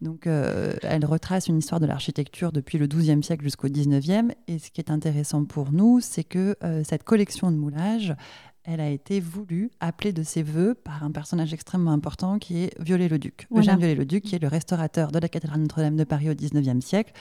Donc 0.00 0.26
elle 0.26 1.04
retrace 1.04 1.48
une 1.48 1.58
histoire 1.58 1.80
de 1.80 1.86
l'architecture 1.86 2.52
depuis 2.52 2.78
le 2.78 2.86
12e 2.86 3.22
siècle 3.22 3.42
jusqu'au 3.42 3.66
19e. 3.66 4.30
Et 4.46 4.60
ce 4.60 4.70
qui 4.70 4.80
est 4.80 4.90
intéressant 4.90 5.44
pour 5.44 5.72
nous, 5.72 5.98
c'est 6.00 6.22
que 6.22 6.56
cette 6.84 7.02
collection 7.02 7.50
de 7.50 7.56
moulages, 7.56 8.14
elle 8.62 8.80
a 8.80 8.88
été 8.88 9.18
voulue, 9.18 9.70
appelée 9.80 10.12
de 10.12 10.22
ses 10.22 10.42
voeux 10.42 10.74
par 10.74 11.02
un 11.02 11.10
personnage 11.10 11.52
extrêmement 11.52 11.92
important 11.92 12.38
qui 12.38 12.58
est 12.62 12.80
Viollet-le-Duc. 12.80 13.48
Eugène 13.54 13.78
Viollet-le-Duc, 13.78 14.22
qui 14.22 14.36
est 14.36 14.38
le 14.38 14.48
restaurateur 14.48 15.10
de 15.10 15.18
la 15.18 15.28
cathédrale 15.28 15.60
Notre-Dame 15.60 15.96
de 15.96 16.04
Paris 16.04 16.30
au 16.30 16.34
19e 16.34 16.80
siècle 16.80 17.12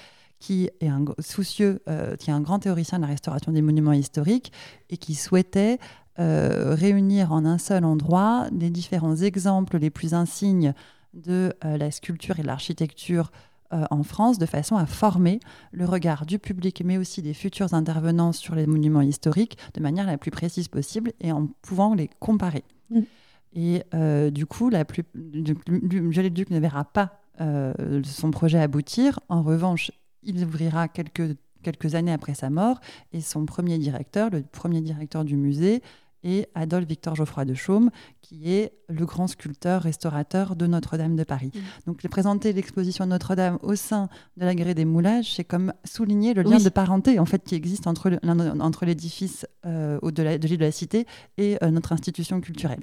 qui 0.44 0.70
est 0.82 0.90
un 0.90 1.06
soucieux, 1.20 1.82
euh, 1.88 2.18
qui 2.18 2.30
est 2.30 2.34
un 2.34 2.42
grand 2.42 2.60
théoricien 2.60 2.98
de 2.98 3.04
la 3.04 3.08
restauration 3.08 3.54
des 3.54 3.62
monuments 3.62 3.94
historiques 3.94 4.52
et 4.90 4.98
qui 4.98 5.16
souhaitait 5.16 5.80
euh, 6.20 6.76
réunir 6.78 7.32
en 7.32 7.46
un 7.46 7.58
seul 7.58 7.86
endroit 7.86 8.48
les 8.52 8.70
différents 8.70 9.16
exemples 9.16 9.78
les 9.78 9.90
plus 9.90 10.14
insignes 10.14 10.74
de 11.14 11.54
euh, 11.64 11.78
la 11.78 11.92
sculpture 11.92 12.40
et 12.40 12.42
de 12.42 12.48
l'architecture 12.48 13.32
en 13.90 14.04
France, 14.04 14.38
de 14.38 14.46
façon 14.46 14.76
à 14.76 14.86
former 14.86 15.40
le 15.72 15.86
regard 15.86 16.28
du 16.28 16.38
public, 16.38 16.84
mais 16.86 17.00
aussi 17.00 17.24
des 17.24 17.34
futurs 17.34 17.74
intervenants 17.74 18.32
sur 18.32 18.54
les 18.54 18.68
monuments 18.68 19.02
historiques 19.02 19.58
de 19.74 19.82
manière 19.82 20.06
la 20.06 20.20
plus 20.20 20.30
précise 20.30 20.68
possible 20.68 21.12
et 21.20 21.32
en 21.32 21.48
pouvant 21.64 21.96
les 21.96 22.08
comparer. 22.20 22.64
Mm. 22.92 23.00
Et 23.56 23.84
du 24.30 24.46
coup, 24.46 24.70
la 24.70 24.86
plus, 24.86 25.04
Duc 25.16 26.52
ne 26.52 26.60
verra 26.60 26.84
pas 26.84 27.20
son 28.04 28.30
projet 28.30 28.60
aboutir. 28.60 29.20
En 29.28 29.42
revanche, 29.42 29.90
il 30.26 30.44
ouvrira 30.44 30.88
quelques, 30.88 31.38
quelques 31.64 31.96
années 31.96 32.12
après 32.12 32.34
sa 32.34 32.50
mort 32.50 32.80
et 33.12 33.22
son 33.22 33.46
premier 33.46 33.78
directeur, 33.78 34.30
le 34.30 34.44
premier 34.44 34.82
directeur 34.82 35.24
du 35.24 35.36
musée, 35.36 35.82
est 36.24 36.48
Adolphe 36.56 36.88
Victor 36.88 37.16
Geoffroy 37.16 37.46
de 37.46 37.54
Chaume, 37.54 37.90
qui 38.22 38.52
est 38.52 38.72
le 38.88 39.06
grand 39.06 39.28
sculpteur 39.28 39.82
restaurateur 39.82 40.56
de 40.56 40.68
Notre-Dame 40.68 41.16
de 41.16 41.24
Paris. 41.24 41.52
Mmh. 41.54 41.60
Donc, 41.88 42.08
présenter 42.08 42.54
l'exposition 42.54 43.06
Notre-Dame 43.06 43.60
au 43.62 43.76
sein 43.76 44.10
de 44.38 44.46
la 44.46 44.56
grée 44.56 44.74
des 44.74 44.86
moulages, 44.86 45.34
c'est 45.36 45.44
comme 45.44 45.74
souligner 45.84 46.34
le 46.34 46.44
lien 46.44 46.60
de 46.60 46.70
parenté 46.70 47.20
en 47.20 47.26
fait 47.26 47.44
qui 47.44 47.56
existe 47.56 47.88
entre, 47.88 48.20
entre 48.24 48.86
l'édifice 48.86 49.46
euh, 49.66 50.00
de 50.00 50.24
l'île 50.24 50.58
de 50.58 50.66
la 50.66 50.72
Cité 50.72 51.06
et 51.38 51.58
euh, 51.62 51.72
notre 51.72 51.92
institution 51.92 52.40
culturelle. 52.42 52.82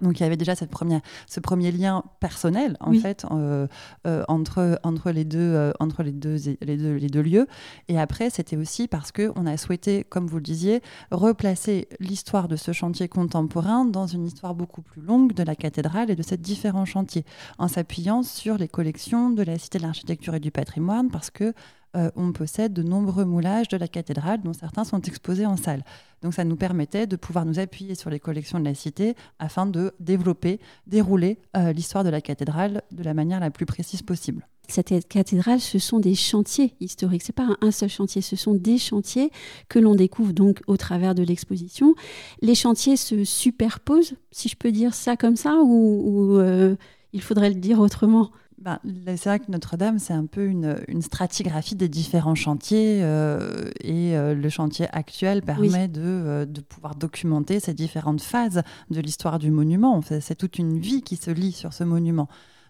Donc 0.00 0.18
il 0.18 0.22
y 0.22 0.26
avait 0.26 0.36
déjà 0.36 0.54
cette 0.54 0.70
première, 0.70 1.00
ce 1.26 1.40
premier 1.40 1.70
lien 1.70 2.02
personnel 2.18 2.76
en 2.80 2.92
fait 2.94 3.24
euh, 3.30 3.66
euh, 4.06 4.24
entre, 4.28 4.80
entre, 4.82 5.12
les 5.12 5.24
deux, 5.24 5.38
euh, 5.38 5.72
entre 5.78 6.02
les, 6.02 6.10
deux, 6.12 6.36
les, 6.60 6.76
deux, 6.76 6.94
les 6.94 7.08
deux 7.08 7.22
lieux. 7.22 7.46
Et 7.88 7.98
après, 7.98 8.28
c'était 8.30 8.56
aussi 8.56 8.88
parce 8.88 9.12
qu'on 9.12 9.46
a 9.46 9.56
souhaité, 9.56 10.04
comme 10.04 10.26
vous 10.26 10.36
le 10.36 10.42
disiez, 10.42 10.82
replacer 11.10 11.88
l'histoire 12.00 12.48
de 12.48 12.56
ce 12.56 12.72
chantier 12.72 13.08
contemporain 13.08 13.84
dans 13.84 14.06
une 14.06 14.26
histoire 14.26 14.54
beaucoup 14.54 14.82
plus 14.82 15.00
longue 15.00 15.32
de 15.32 15.42
la 15.42 15.54
cathédrale 15.54 16.10
et 16.10 16.16
de 16.16 16.22
ces 16.22 16.36
différents 16.36 16.84
chantiers, 16.84 17.24
en 17.58 17.68
s'appuyant 17.68 18.22
sur 18.22 18.58
les 18.58 18.68
collections 18.68 19.30
de 19.30 19.42
la 19.42 19.58
Cité 19.58 19.78
de 19.78 19.84
l'Architecture 19.84 20.34
et 20.34 20.40
du 20.40 20.50
Patrimoine, 20.50 21.10
parce 21.10 21.30
que 21.30 21.54
euh, 21.96 22.10
on 22.16 22.32
possède 22.32 22.72
de 22.72 22.82
nombreux 22.82 23.24
moulages 23.24 23.68
de 23.68 23.76
la 23.76 23.88
cathédrale, 23.88 24.40
dont 24.42 24.52
certains 24.52 24.84
sont 24.84 25.00
exposés 25.00 25.46
en 25.46 25.56
salle. 25.56 25.84
Donc 26.22 26.34
ça 26.34 26.44
nous 26.44 26.56
permettait 26.56 27.06
de 27.06 27.16
pouvoir 27.16 27.44
nous 27.44 27.58
appuyer 27.58 27.94
sur 27.94 28.10
les 28.10 28.20
collections 28.20 28.58
de 28.58 28.64
la 28.64 28.74
cité 28.74 29.14
afin 29.38 29.66
de 29.66 29.92
développer, 30.00 30.60
dérouler 30.86 31.38
euh, 31.56 31.72
l'histoire 31.72 32.04
de 32.04 32.10
la 32.10 32.20
cathédrale 32.20 32.82
de 32.92 33.02
la 33.02 33.14
manière 33.14 33.40
la 33.40 33.50
plus 33.50 33.66
précise 33.66 34.02
possible. 34.02 34.46
Cette 34.68 35.08
cathédrale, 35.08 35.60
ce 35.60 35.78
sont 35.78 36.00
des 36.00 36.14
chantiers 36.14 36.74
historiques. 36.80 37.22
C'est 37.22 37.34
pas 37.34 37.56
un, 37.60 37.70
seul 37.70 37.90
chantier, 37.90 38.22
ce 38.22 38.34
sont 38.34 38.54
des 38.54 38.78
chantiers 38.78 39.30
que 39.68 39.78
l'on 39.78 39.94
découvre 39.94 40.32
donc 40.32 40.62
au 40.66 40.76
travers 40.76 41.14
de 41.14 41.22
l'exposition. 41.22 41.94
Les 42.40 42.54
chantiers 42.54 42.96
se 42.96 43.24
superposent, 43.24 44.14
si 44.30 44.48
je 44.48 44.56
peux 44.56 44.72
dire 44.72 44.94
ça 44.94 45.16
comme 45.16 45.36
ça, 45.36 45.58
ou, 45.62 46.38
euh, 46.38 46.76
il 47.12 47.20
faudrait 47.20 47.50
le 47.50 47.56
dire 47.56 47.78
autrement? 47.80 48.30
Ben, 48.64 48.78
c'est 48.82 49.26
vrai 49.26 49.40
que 49.40 49.50
Notre-Dame, 49.50 49.98
c'est 49.98 50.14
un 50.14 50.24
peu 50.24 50.46
une, 50.46 51.02
stratigraphie 51.02 51.74
des 51.74 51.90
différents 51.90 52.34
chantiers 52.34 53.00
euh, 53.02 53.70
et 53.82 54.16
euh, 54.16 54.34
le 54.34 54.48
chantier 54.48 54.86
actuel 54.90 55.42
permet 55.42 55.90
euh, 55.98 56.46
de, 56.46 56.60
pouvoir 56.62 56.94
documenter 56.94 57.60
ces 57.60 57.74
différentes 57.74 58.22
phases 58.22 58.62
de 58.88 59.00
l'histoire 59.02 59.38
du 59.38 59.50
monument. 59.50 60.00
C'est 60.02 60.34
toute 60.34 60.58
une 60.58 60.78
vie 60.78 61.02
qui 61.02 61.16
se 61.16 61.30
lit 61.30 61.52
sur 61.52 61.74
ce 61.74 61.84
monument. 61.84 62.26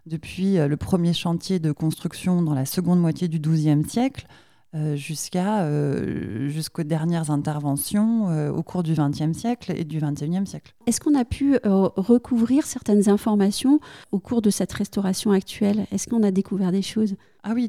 Depuis 0.06 0.56
le 0.56 0.76
premier 0.76 1.12
chantier 1.12 1.60
de 1.60 1.70
construction 1.70 2.42
dans 2.42 2.54
la 2.54 2.66
seconde 2.66 3.00
moitié 3.00 3.28
du 3.28 3.38
XIIe 3.38 3.88
siècle, 3.88 4.26
euh, 4.74 4.96
jusqu'à 4.96 5.62
euh, 5.62 6.48
jusqu'aux 6.48 6.82
dernières 6.82 7.30
interventions 7.30 8.28
euh, 8.30 8.50
au 8.50 8.64
cours 8.64 8.82
du 8.82 8.94
XXe 8.94 9.32
siècle 9.32 9.72
et 9.76 9.84
du 9.84 10.00
XXIe 10.00 10.44
siècle. 10.48 10.74
Est-ce 10.88 10.98
qu'on 10.98 11.14
a 11.14 11.24
pu 11.24 11.58
recouvrir 11.64 12.66
certaines 12.66 13.08
informations 13.08 13.78
au 14.10 14.18
cours 14.18 14.42
de 14.42 14.50
cette 14.50 14.72
restauration 14.72 15.30
actuelle? 15.30 15.86
Est-ce 15.92 16.08
qu'on 16.08 16.24
a 16.24 16.32
découvert 16.32 16.72
des 16.72 16.82
choses? 16.82 17.14
Ah 17.44 17.52
oui, 17.54 17.68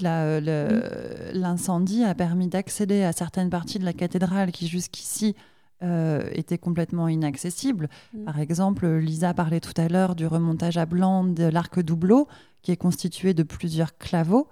l'incendie 1.33 2.03
a 2.03 2.15
permis 2.15 2.47
d'accéder 2.47 3.03
à 3.03 3.12
certaines 3.12 3.51
parties 3.51 3.77
de 3.77 3.85
la 3.85 3.93
cathédrale 3.93 4.51
qui 4.51 4.67
jusqu'ici 4.67 5.35
étaient 5.81 6.57
complètement 6.57 7.07
inaccessibles. 7.07 7.88
Mm. 8.15 8.24
Par 8.24 8.39
exemple, 8.39 8.88
Lisa 8.88 9.35
parlait 9.35 9.59
tout 9.59 9.79
à 9.79 9.88
l'heure 9.89 10.15
du 10.15 10.25
remontage 10.25 10.77
à 10.77 10.88
blanc 10.88 11.24
de 11.24 11.43
l'arc 11.43 11.79
doubleau, 11.79 12.27
qui 12.63 12.71
est 12.71 12.77
constitué 12.77 13.35
de 13.35 13.43
plusieurs 13.43 13.95
claveaux. 14.00 14.47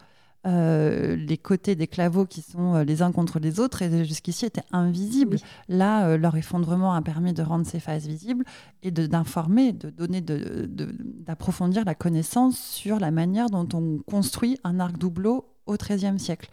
Euh, 0.46 1.16
les 1.16 1.38
côtés 1.38 1.76
des 1.76 1.88
claveaux 1.88 2.26
qui 2.26 2.42
sont 2.42 2.76
euh, 2.76 2.84
les 2.84 3.02
uns 3.02 3.14
contre 3.14 3.40
les 3.40 3.62
autres 3.62 3.82
et 3.82 4.04
jusqu'ici 4.04 4.46
étaient 4.46 4.64
invisibles. 4.74 5.38
Là, 5.70 6.08
euh, 6.08 6.18
leur 6.18 6.36
effondrement 6.36 6.94
a 6.94 7.02
permis 7.02 7.32
de 7.32 7.42
rendre 7.42 7.66
ces 7.66 7.80
phases 7.80 8.08
visibles 8.08 8.44
et 8.82 8.92
d'informer, 8.92 9.72
de, 9.72 9.90
donner, 9.90 10.20
d'approfondir 10.20 11.86
la 11.86 11.96
connaissance 11.96 12.60
sur 12.60 13.00
la 13.00 13.12
manière 13.12 13.50
dont 13.50 13.70
on 13.74 14.00
construit 14.00 14.60
un 14.66 14.82
arc 14.82 14.98
doubleau 14.98 15.46
au 15.66 15.78
XIIIe 15.78 16.20
siècle. 16.20 16.50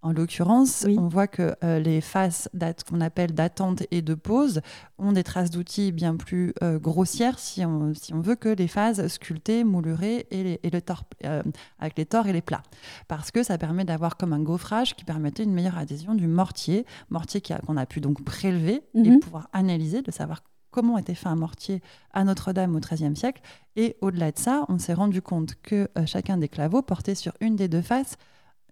En 0.00 0.12
l'occurrence, 0.12 0.86
on 0.88 1.08
voit 1.08 1.26
que 1.26 1.56
euh, 1.64 1.80
les 1.80 2.00
faces 2.00 2.48
qu'on 2.88 3.00
appelle 3.00 3.34
d'attente 3.34 3.82
et 3.90 4.00
de 4.00 4.14
pose 4.14 4.60
ont 4.96 5.10
des 5.10 5.24
traces 5.24 5.50
d'outils 5.50 5.90
bien 5.90 6.14
plus 6.14 6.54
euh, 6.62 6.78
grossières 6.78 7.40
si 7.40 7.64
on, 7.64 7.94
si 7.94 8.14
on, 8.14 8.20
veut 8.20 8.36
que 8.36 8.48
les 8.48 8.68
phases 8.68 9.08
sculptées, 9.08 9.64
moulurées 9.64 10.28
et, 10.30 10.44
les, 10.44 10.60
et 10.62 10.70
le 10.70 10.80
euh, 11.24 11.42
avec 11.80 11.98
les 11.98 12.06
tors 12.06 12.28
et 12.28 12.32
les 12.32 12.42
plats. 12.42 12.62
Parce 13.08 13.32
que 13.32 13.42
ça 13.42 13.58
permet 13.58 13.84
d'avoir 13.84 14.16
comme 14.16 14.32
un 14.32 14.40
gaufrage 14.40 14.94
qui 14.94 15.04
permettait 15.04 15.42
une 15.42 15.52
meilleure 15.52 15.78
adhésion 15.78 16.14
du 16.14 16.28
mortier, 16.28 16.86
mortier 17.10 17.42
qu'on 17.42 17.76
a, 17.76 17.84
pu 17.84 18.00
donc 18.00 18.22
prélever 18.22 18.82
et 18.94 19.10
mhm. 19.10 19.18
pouvoir 19.18 19.48
analyser, 19.52 20.02
de 20.02 20.12
savoir 20.12 20.42
comment 20.70 20.96
était 20.96 21.14
fait 21.14 21.28
un 21.28 21.36
mortier 21.36 21.82
à 22.12 22.22
Notre-Dame 22.22 22.76
au 22.76 22.78
XIIIe 22.78 23.16
siècle. 23.16 23.42
Et 23.74 23.96
au-delà 24.00 24.30
de 24.30 24.38
ça, 24.38 24.64
on 24.68 24.78
s'est 24.78 24.94
rendu 24.94 25.22
compte 25.22 25.54
que 25.60 25.88
chacun 26.06 26.36
des 26.36 26.48
claveaux 26.48 26.82
portait 26.82 27.16
sur 27.16 27.32
une 27.40 27.56
des 27.56 27.68
deux 27.68 27.82
faces 27.82 28.16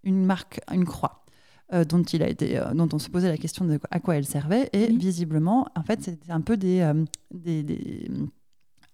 une 0.07 0.25
marque, 0.25 0.61
une 0.73 0.87
croix. 0.87 1.27
Euh, 1.73 1.85
dont, 1.85 2.03
il 2.03 2.23
a 2.23 2.29
été, 2.29 2.59
euh, 2.59 2.75
dont 2.75 2.89
on 2.93 3.01
se 3.01 3.11
posait 3.11 3.29
la 3.29 3.37
question 3.37 3.65
de 3.65 3.81
à 3.91 3.99
quoi 3.99 4.15
elle 4.15 4.25
servait. 4.25 4.71
Et 4.73 4.87
visiblement, 4.87 5.67
en 5.75 5.83
fait, 5.83 6.01
c'était 6.01 6.31
un 6.31 6.41
peu 6.41 6.57
des, 6.57 6.81
euh, 6.81 7.05
des, 7.35 8.09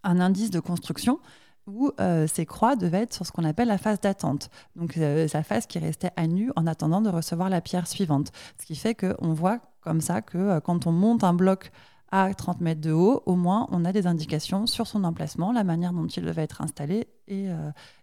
un 0.03 0.21
indice 0.21 0.51
de 0.51 0.59
construction 0.59 1.21
où 1.69 1.93
ces 2.27 2.45
croix 2.45 2.75
devaient 2.75 3.03
être 3.03 3.15
sur 3.15 3.25
ce 3.25 3.31
qu'on 3.31 3.45
appelle 3.45 3.69
la 3.69 3.79
phase 3.79 4.01
d'attente. 4.01 4.51
Donc, 4.75 4.99
sa 5.29 5.45
phase 5.45 5.67
qui 5.67 5.79
restait 5.79 6.11
à 6.17 6.27
nu 6.27 6.51
en 6.57 6.67
attendant 6.67 7.01
de 7.01 7.09
recevoir 7.09 7.51
la 7.51 7.61
pierre 7.61 7.87
suivante. 7.87 8.33
Ce 8.61 8.67
qui 8.67 8.75
fait 8.75 8.97
qu'on 8.97 9.33
voit 9.33 9.61
comme 9.81 10.01
ça 10.01 10.23
que 10.23 10.59
quand 10.59 10.89
on 10.89 10.93
monte 10.93 11.23
un 11.23 11.35
bloc 11.35 11.71
à 12.11 12.35
30 12.35 12.61
mètres 12.63 12.81
de 12.81 12.91
haut, 12.91 13.23
au 13.27 13.37
moins 13.37 13.69
on 13.71 13.85
a 13.85 13.93
des 13.93 14.09
indications 14.09 14.67
sur 14.67 14.89
son 14.89 15.05
emplacement, 15.05 15.53
la 15.53 15.63
manière 15.63 15.93
dont 15.93 16.09
il 16.09 16.25
devait 16.25 16.43
être 16.43 16.63
installé 16.63 17.07
et, 17.29 17.47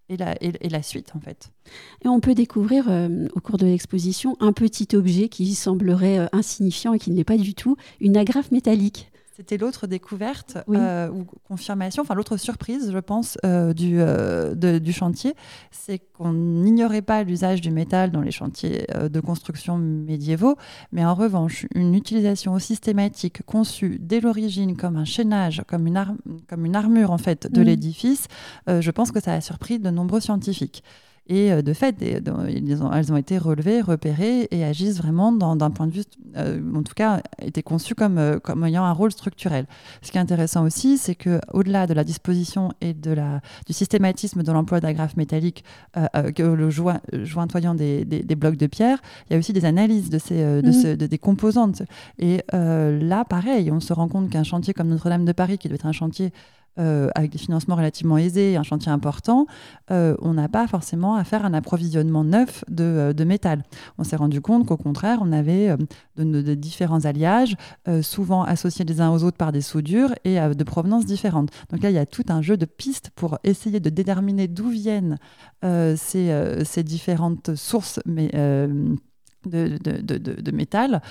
et 0.09 0.17
la, 0.69 0.83
suite 0.83 1.11
en 1.15 1.19
fait. 1.19 1.51
Et 2.03 2.07
on 2.07 2.19
peut 2.19 2.33
découvrir 2.33 2.85
euh, 2.89 3.27
au 3.35 3.39
cours 3.39 3.57
de 3.57 3.65
l'exposition 3.65 4.35
un 4.39 4.53
petit 4.53 4.95
objet 4.95 5.29
qui 5.29 5.53
semblerait 5.53 6.19
euh, 6.19 6.27
insignifiant 6.31 6.93
et 6.93 6.99
qui 6.99 7.11
ne 7.11 7.15
l'est 7.15 7.23
pas 7.23 7.37
du 7.37 7.53
tout, 7.53 7.77
une 7.99 8.17
agrafe 8.17 8.51
métallique. 8.51 9.08
C'était 9.39 9.57
l'autre 9.57 9.87
découverte 9.87 10.57
euh, 10.67 11.09
ou 11.09 11.23
confirmation, 11.47 12.01
enfin 12.01 12.13
l'autre 12.13 12.35
surprise, 12.35 12.91
je 12.91 12.97
pense, 12.99 13.37
euh, 13.45 13.71
du, 13.71 13.95
euh, 13.99 14.53
du 14.79 14.91
chantier, 14.91 15.33
c'est 15.71 15.99
qu'on 15.99 16.33
n'ignorait 16.33 17.01
pas 17.01 17.23
l'usage 17.23 17.61
du 17.61 17.71
métal 17.71 18.11
dans 18.11 18.19
les 18.19 18.31
chantiers 18.31 18.85
de 19.01 19.19
construction 19.21 19.77
médiévaux, 19.77 20.57
mais 20.91 21.05
en 21.05 21.15
revanche, 21.15 21.65
une 21.73 21.95
utilisation 21.95 22.59
systématique 22.59 23.41
conçue 23.45 23.97
dès 24.01 24.19
l'origine 24.19 24.75
comme 24.75 24.97
un 24.97 25.05
chaînage, 25.05 25.63
comme 25.69 25.87
une, 25.87 26.03
comme 26.49 26.65
une 26.65 26.75
armure 26.75 27.11
en 27.11 27.17
fait 27.17 27.49
de 27.49 27.61
mm. 27.61 27.63
l'édifice, 27.63 28.27
je 28.67 28.91
pense 28.91 29.13
que 29.13 29.21
ça 29.21 29.31
a 29.33 29.39
surpris 29.39 29.79
de 29.79 29.89
nombreux 29.89 30.19
scientifiques. 30.19 30.83
Et 31.29 31.51
euh, 31.51 31.61
de 31.61 31.73
fait, 31.73 31.95
elles 32.01 33.13
ont 33.13 33.17
été 33.17 33.37
relevées, 33.37 33.81
repérées 33.81 34.47
et 34.49 34.65
agissent 34.65 34.97
vraiment 34.97 35.31
d'un 35.31 35.69
point 35.69 35.85
de 35.85 35.91
vue, 35.91 36.03
euh, 36.35 36.59
en 36.75 36.81
tout 36.81 36.95
cas, 36.95 37.21
étaient 37.39 37.61
conçues 37.61 37.93
comme, 37.93 38.17
euh, 38.17 38.39
comme 38.39 38.63
ayant 38.63 38.83
un 38.83 38.91
rôle 38.91 39.11
structurel. 39.11 39.67
Ce 40.01 40.11
qui 40.11 40.17
est 40.17 40.21
intéressant 40.21 40.65
aussi, 40.65 40.97
c'est 40.97 41.13
qu'au-delà 41.13 41.85
de 41.85 41.93
la 41.93 42.03
disposition 42.03 42.71
et 42.81 42.95
de 42.95 43.11
la, 43.11 43.41
du 43.67 43.73
systématisme 43.73 44.41
de 44.41 44.51
l'emploi 44.51 44.79
d'agrafes 44.79 45.15
métalliques, 45.17 45.63
le 45.95 46.69
jointoyant 47.23 47.75
des, 47.75 48.05
des, 48.05 48.35
blocs 48.35 48.57
de 48.57 48.65
pierre, 48.65 48.97
il 49.29 49.33
y 49.33 49.35
a 49.35 49.39
aussi 49.39 49.53
des 49.53 49.65
analyses 49.65 50.09
de 50.09 50.17
ces, 50.17 50.61
de 50.61 50.93
mmh. 50.93 51.07
des 51.07 51.17
composantes. 51.19 51.83
Et 52.17 52.41
là, 52.51 53.23
pareil, 53.25 53.71
on 53.71 53.79
se 53.79 53.93
rend 53.93 54.07
compte 54.07 54.29
qu'un 54.31 54.43
chantier 54.43 54.73
comme 54.73 54.87
Notre-Dame 54.87 55.25
de 55.25 55.31
Paris, 55.31 55.59
qui 55.59 55.67
doit 55.67 55.75
être 55.75 55.85
un 55.85 55.91
chantier 55.91 56.31
euh, 56.79 57.09
avec 57.13 57.31
des 57.31 57.37
financements 57.37 57.75
relativement 57.75 58.17
aisés 58.17 58.53
et 58.53 58.55
un 58.55 58.63
chantier 58.63 58.91
important, 58.91 59.47
euh, 59.91 60.15
on 60.21 60.33
n'a 60.33 60.47
pas 60.47 60.65
forcément 60.65 61.15
à 61.15 61.25
faire 61.25 61.43
un 61.43 61.53
approvisionnement 61.53 62.23
neuf 62.23 62.63
de, 62.69 62.83
euh, 62.83 63.25
métal. 63.25 63.63
On 63.97 64.05
s'est 64.05 64.15
rendu 64.15 64.39
compte 64.39 64.65
qu'au 64.65 64.77
contraire, 64.77 65.19
on 65.21 65.33
avait 65.33 65.75
de, 66.15 66.53
différents 66.53 67.03
alliages, 67.03 67.55
souvent 68.01 68.43
associés 68.43 68.85
les 68.85 69.01
uns 69.01 69.11
aux 69.11 69.23
autres 69.23 69.37
par 69.37 69.51
des 69.51 69.61
soudures 69.61 70.13
et 70.23 70.39
de 70.39 70.63
provenance 70.63 71.05
différentes. 71.05 71.49
Donc 71.69 71.83
là, 71.83 71.89
il 71.89 71.95
y 71.95 71.99
a 71.99 72.05
tout 72.05 72.23
un 72.29 72.41
jeu 72.41 72.55
de 72.55 72.65
pistes 72.65 73.11
pour 73.13 73.39
essayer 73.43 73.79
de 73.79 73.89
déterminer 73.89 74.47
d'où 74.47 74.69
viennent 74.69 75.17
ces, 75.61 76.83
différentes 76.83 77.55
sources. 77.55 77.99
De, 79.45 80.51
métal 80.51 81.01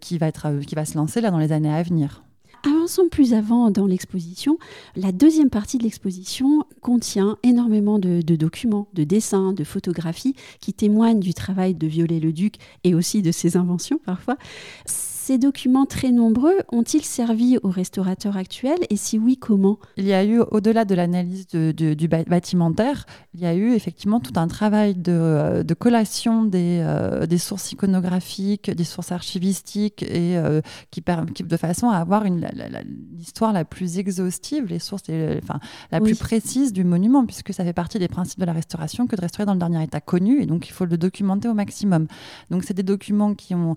qui, 0.00 0.18
va 0.18 0.32
qui 0.32 0.74
va 0.74 0.84
se 0.84 0.96
lancer 0.96 1.20
là 1.20 1.30
dans 1.30 1.38
les 1.38 1.52
années 1.52 1.72
à 1.72 1.82
venir. 1.82 2.22
Avançons 2.64 3.08
plus 3.10 3.34
avant 3.34 3.72
dans 3.72 3.86
l'exposition. 3.86 4.56
La 4.94 5.10
deuxième 5.10 5.50
partie 5.50 5.78
de 5.78 5.82
l'exposition 5.82 6.64
contient 6.80 7.36
énormément 7.42 7.98
de, 7.98 8.20
documents, 8.36 8.86
de 8.92 9.02
dessins, 9.02 9.52
de 9.52 9.64
photographies 9.64 10.36
qui 10.60 10.72
témoignent 10.72 11.18
du 11.18 11.34
travail 11.34 11.74
de 11.74 11.88
Viollet-le-Duc 11.88 12.56
et 12.84 12.94
aussi 12.94 13.20
de 13.20 13.32
ses 13.32 13.56
inventions 13.56 13.98
parfois. 14.04 14.36
Ces 15.24 15.38
documents 15.38 15.86
très 15.86 16.10
nombreux 16.10 16.56
ont-ils 16.72 17.04
servi 17.04 17.56
aux 17.62 17.70
restaurateurs 17.70 18.36
actuels 18.36 18.80
et 18.90 18.96
si 18.96 19.20
oui, 19.20 19.36
comment? 19.36 19.78
Il 19.96 20.04
y 20.04 20.12
a 20.12 20.24
eu, 20.24 20.40
au-delà 20.50 20.84
de 20.84 20.96
l'analyse 20.96 21.46
du 21.46 22.08
bâtimentaire, 22.08 23.06
il 23.32 23.38
y 23.38 23.46
a 23.46 23.54
eu 23.54 23.72
effectivement 23.72 24.18
tout 24.18 24.32
un 24.34 24.48
travail 24.48 24.96
de, 24.96 25.12
euh, 25.12 25.62
collation 25.78 26.50
euh, 26.52 27.24
des, 27.26 27.38
sources 27.38 27.70
iconographiques, 27.70 28.68
des 28.72 28.82
sources 28.82 29.12
archivistiques 29.12 30.02
et 30.02 30.36
euh, 30.36 30.60
qui, 30.90 31.00
de 31.00 31.56
façon 31.56 31.88
à 31.88 31.98
avoir 31.98 32.24
l'histoire 32.24 33.52
la, 33.52 33.64
plus 33.64 33.98
exhaustive, 33.98 34.64
les 34.66 34.80
sources 34.80 35.04
enfin, 35.40 35.60
la 35.92 36.00
plus 36.00 36.16
précise 36.16 36.72
du 36.72 36.82
monument, 36.82 37.26
puisque 37.26 37.54
ça 37.54 37.62
fait 37.62 37.72
partie 37.72 38.00
des 38.00 38.08
principes 38.08 38.40
de 38.40 38.44
la 38.44 38.52
restauration 38.52 39.06
que 39.06 39.14
de 39.14 39.20
restaurer 39.20 39.46
dans 39.46 39.54
le 39.54 39.60
dernier 39.60 39.84
état 39.84 40.00
connu 40.00 40.42
et 40.42 40.46
donc 40.46 40.68
il 40.68 40.72
faut 40.72 40.84
le 40.84 40.98
documenter 40.98 41.46
au 41.46 41.54
maximum. 41.54 42.08
Donc 42.50 42.64
c'est 42.64 42.74
des 42.74 42.82
documents 42.82 43.34
qui 43.34 43.54
ont 43.54 43.76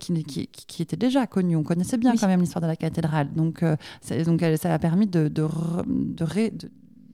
qui, 0.00 0.24
qui, 0.24 0.46
qui 0.46 0.61
était 0.82 0.96
déjà 0.96 1.26
connu. 1.26 1.56
On 1.56 1.62
connaissait 1.62 1.96
bien 1.96 2.14
quand 2.16 2.28
même 2.28 2.40
l'histoire 2.40 2.62
de 2.62 2.66
la 2.66 2.76
cathédrale. 2.76 3.32
Donc, 3.34 3.62
euh, 3.62 3.76
donc 4.24 4.44
ça 4.60 4.72
a 4.72 4.78
permis 4.78 5.06
de, 5.06 5.28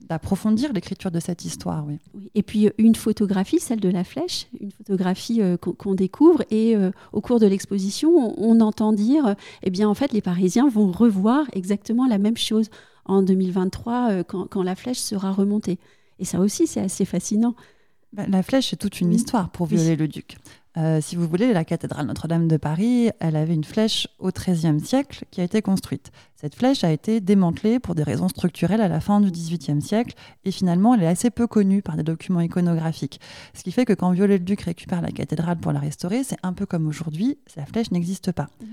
d'approfondir 0.07 0.73
l'écriture 0.73 1.11
de 1.11 1.19
cette 1.19 1.45
histoire. 1.45 1.85
Oui. 1.87 1.97
Et 2.35 2.43
puis 2.43 2.67
euh, 2.67 2.71
une 2.77 2.95
photographie, 2.95 3.59
celle 3.59 3.79
de 3.79 3.89
la 3.89 4.03
flèche, 4.03 4.47
une 4.59 4.71
photographie 4.71 5.41
euh, 5.41 5.57
qu'on 5.57 5.95
découvre 5.95 6.43
et 6.51 6.75
au 7.13 7.21
cours 7.21 7.39
de 7.39 7.47
l'exposition, 7.47 8.33
on, 8.39 8.59
entend 8.59 8.93
dire, 8.93 9.35
eh 9.63 9.69
bien 9.69 9.87
en 9.87 9.93
fait 9.93 10.11
les 10.13 10.21
Parisiens 10.21 10.69
vont 10.69 10.91
revoir 10.91 11.45
exactement 11.53 12.07
la 12.07 12.17
même 12.17 12.37
chose 12.37 12.69
en 13.05 13.23
2023 13.23 14.23
quand, 14.23 14.63
la 14.63 14.75
flèche 14.75 14.99
sera 14.99 15.31
remontée. 15.31 15.79
Et 16.19 16.25
ça 16.25 16.39
aussi 16.39 16.67
c'est 16.67 16.81
assez 16.81 17.05
fascinant. 17.05 17.55
Bah, 18.11 18.25
la 18.27 18.41
flèche, 18.41 18.71
c'est 18.71 18.75
toute 18.75 19.01
une 19.01 19.13
histoire 19.13 19.51
pour 19.51 19.67
violer 19.67 19.95
le 19.95 20.07
duc. 20.07 20.37
Euh, 20.79 21.01
si 21.01 21.17
vous 21.17 21.27
voulez, 21.27 21.51
la 21.51 21.65
cathédrale 21.65 22.05
Notre-Dame 22.05 22.47
de 22.47 22.55
Paris, 22.55 23.09
elle 23.19 23.35
avait 23.35 23.53
une 23.53 23.65
flèche 23.65 24.07
au 24.17 24.29
XIIIe 24.31 24.79
siècle 24.79 25.25
qui 25.29 25.41
a 25.41 25.43
été 25.43 25.61
construite. 25.61 26.11
Cette 26.35 26.55
flèche 26.55 26.85
a 26.85 26.91
été 26.91 27.19
démantelée 27.19 27.79
pour 27.79 27.95
des 27.95 28.03
raisons 28.03 28.29
structurelles 28.29 28.79
à 28.79 28.87
la 28.87 29.01
fin 29.01 29.19
du 29.19 29.29
XVIIIe 29.29 29.81
siècle 29.81 30.13
et 30.45 30.51
finalement 30.51 30.95
elle 30.95 31.03
est 31.03 31.07
assez 31.07 31.31
peu 31.31 31.47
connue 31.47 31.81
par 31.81 31.97
des 31.97 32.03
documents 32.03 32.39
iconographiques. 32.39 33.19
Ce 33.53 33.63
qui 33.63 33.73
fait 33.73 33.83
que 33.83 33.91
quand 33.91 34.11
Viollet-le-Duc 34.11 34.61
récupère 34.61 35.01
la 35.01 35.11
cathédrale 35.11 35.57
pour 35.57 35.73
la 35.73 35.79
restaurer, 35.79 36.23
c'est 36.23 36.37
un 36.43 36.53
peu 36.53 36.65
comme 36.65 36.87
aujourd'hui, 36.87 37.37
la 37.57 37.65
flèche 37.65 37.91
n'existe 37.91 38.31
pas. 38.31 38.47
Mmh. 38.61 38.65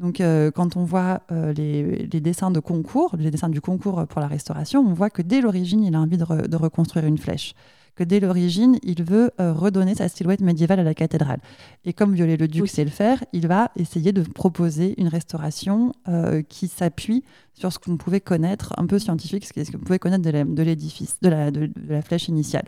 Donc, 0.00 0.20
euh, 0.20 0.50
quand 0.50 0.76
on 0.76 0.82
voit 0.82 1.22
euh, 1.30 1.52
les, 1.52 2.20
dessins 2.20 2.50
de 2.50 2.58
concours, 2.58 3.14
les 3.16 3.30
dessins 3.30 3.48
du 3.48 3.60
concours 3.60 4.06
pour 4.08 4.20
la 4.20 4.26
restauration, 4.26 4.80
on 4.80 4.92
voit 4.92 5.08
que 5.08 5.22
dès 5.22 5.40
l'origine, 5.40 5.84
il 5.84 5.94
a 5.94 6.00
envie 6.00 6.18
de 6.18 6.56
reconstruire 6.56 7.06
une 7.06 7.16
flèche 7.16 7.54
que 7.94 8.04
dès 8.04 8.20
l'origine, 8.20 8.78
il 8.82 9.02
veut 9.04 9.30
euh, 9.40 9.52
redonner 9.52 9.94
sa 9.94 10.08
silhouette 10.08 10.40
médiévale 10.40 10.80
à 10.80 10.82
la 10.82 10.94
cathédrale. 10.94 11.40
Et 11.84 11.92
comme 11.92 12.14
Viollet-le-Duc 12.14 12.68
sait 12.68 12.84
le 12.84 12.90
faire, 12.90 13.22
il 13.32 13.46
va 13.46 13.70
essayer 13.76 14.12
de 14.12 14.22
proposer 14.22 14.94
une 15.00 15.08
restauration 15.08 15.92
euh, 16.08 16.42
qui 16.42 16.68
s'appuie 16.68 17.24
sur 17.52 17.72
ce 17.72 17.78
qu'on 17.78 17.96
pouvait 17.96 18.20
connaître, 18.20 18.74
un 18.76 18.86
peu 18.86 18.98
scientifique, 18.98 19.44
ce 19.44 19.70
qu'on 19.70 19.78
pouvait 19.78 19.98
connaître 19.98 20.24
de 20.24 20.62
l'édifice, 20.62 21.18
de 21.22 21.28
la, 21.28 21.50
de, 21.50 21.70
la, 21.88 22.02
flèche 22.02 22.28
initiale. 22.28 22.64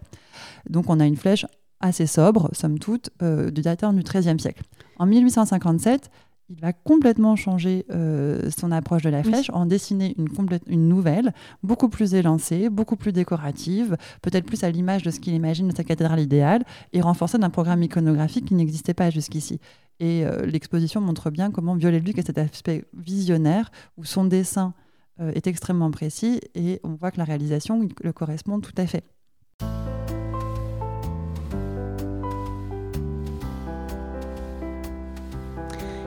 Donc 0.70 0.88
on 0.88 1.00
a 1.00 1.06
une 1.06 1.16
flèche 1.16 1.46
assez 1.80 2.06
sobre, 2.06 2.48
somme 2.52 2.78
toute, 2.78 3.10
euh, 3.22 3.50
du 3.50 3.62
dateur 3.62 3.92
du 3.92 4.02
XIIIe 4.02 4.38
siècle. 4.38 4.62
En 4.98 5.06
1857, 5.06 6.10
il 6.48 6.60
va 6.60 6.72
complètement 6.72 7.34
changer 7.34 7.84
euh, 7.90 8.50
son 8.56 8.70
approche 8.70 9.02
de 9.02 9.10
la 9.10 9.22
flèche, 9.22 9.50
en 9.52 9.66
dessiner 9.66 10.14
une, 10.16 10.28
une 10.68 10.88
nouvelle, 10.88 11.32
beaucoup 11.62 11.88
plus 11.88 12.14
élancée, 12.14 12.68
beaucoup 12.68 12.96
plus 12.96 13.12
décorative, 13.12 13.96
peut-être 14.22 14.46
plus 14.46 14.62
à 14.62 14.70
l'image 14.70 15.02
de 15.02 15.10
ce 15.10 15.18
qu'il 15.18 15.34
imagine 15.34 15.68
de 15.68 15.76
sa 15.76 15.82
cathédrale 15.82 16.20
idéale, 16.20 16.64
et 16.92 17.00
renforcée 17.00 17.38
d'un 17.38 17.50
programme 17.50 17.82
iconographique 17.82 18.46
qui 18.46 18.54
n'existait 18.54 18.94
pas 18.94 19.10
jusqu'ici. 19.10 19.60
Et 19.98 20.24
euh, 20.24 20.46
l'exposition 20.46 21.00
montre 21.00 21.30
bien 21.30 21.50
comment 21.50 21.74
Viollet-le-Duc 21.74 22.18
a 22.18 22.22
cet 22.22 22.38
aspect 22.38 22.84
visionnaire, 22.96 23.72
où 23.96 24.04
son 24.04 24.24
dessin 24.24 24.74
euh, 25.20 25.32
est 25.34 25.48
extrêmement 25.48 25.90
précis, 25.90 26.40
et 26.54 26.80
on 26.84 26.94
voit 26.94 27.10
que 27.10 27.18
la 27.18 27.24
réalisation 27.24 27.88
le 28.02 28.12
correspond 28.12 28.60
tout 28.60 28.74
à 28.76 28.86
fait. 28.86 29.02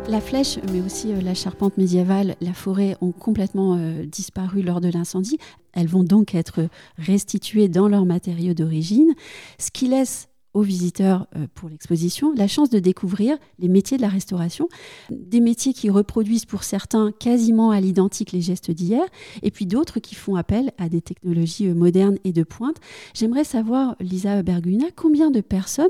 La 0.09 0.21
flèche, 0.21 0.57
mais 0.73 0.81
aussi 0.81 1.13
euh, 1.13 1.21
la 1.21 1.35
charpente 1.35 1.77
médiévale, 1.77 2.35
la 2.41 2.53
forêt 2.53 2.97
ont 2.99 3.11
complètement 3.11 3.75
euh, 3.77 4.05
disparu 4.05 4.63
lors 4.63 4.81
de 4.81 4.89
l'incendie. 4.89 5.37
Elles 5.73 5.87
vont 5.87 6.03
donc 6.03 6.33
être 6.33 6.67
restituées 6.97 7.67
dans 7.67 7.87
leurs 7.87 8.05
matériaux 8.05 8.55
d'origine, 8.55 9.13
ce 9.59 9.69
qui 9.69 9.87
laisse 9.87 10.27
aux 10.55 10.63
visiteurs 10.63 11.27
euh, 11.35 11.45
pour 11.53 11.69
l'exposition 11.69 12.33
la 12.35 12.47
chance 12.47 12.71
de 12.71 12.79
découvrir 12.79 13.37
les 13.59 13.67
métiers 13.67 13.97
de 13.97 14.01
la 14.01 14.09
restauration, 14.09 14.67
des 15.11 15.41
métiers 15.41 15.73
qui 15.73 15.91
reproduisent 15.91 16.45
pour 16.45 16.63
certains 16.63 17.11
quasiment 17.11 17.69
à 17.69 17.79
l'identique 17.79 18.31
les 18.31 18.41
gestes 18.41 18.71
d'hier, 18.71 19.03
et 19.43 19.51
puis 19.51 19.67
d'autres 19.67 19.99
qui 19.99 20.15
font 20.15 20.35
appel 20.35 20.71
à 20.79 20.89
des 20.89 21.01
technologies 21.01 21.67
modernes 21.67 22.17
et 22.23 22.33
de 22.33 22.41
pointe. 22.41 22.77
J'aimerais 23.13 23.43
savoir, 23.43 23.95
Lisa 23.99 24.41
Berguna, 24.41 24.87
combien 24.95 25.29
de 25.29 25.41
personnes 25.41 25.87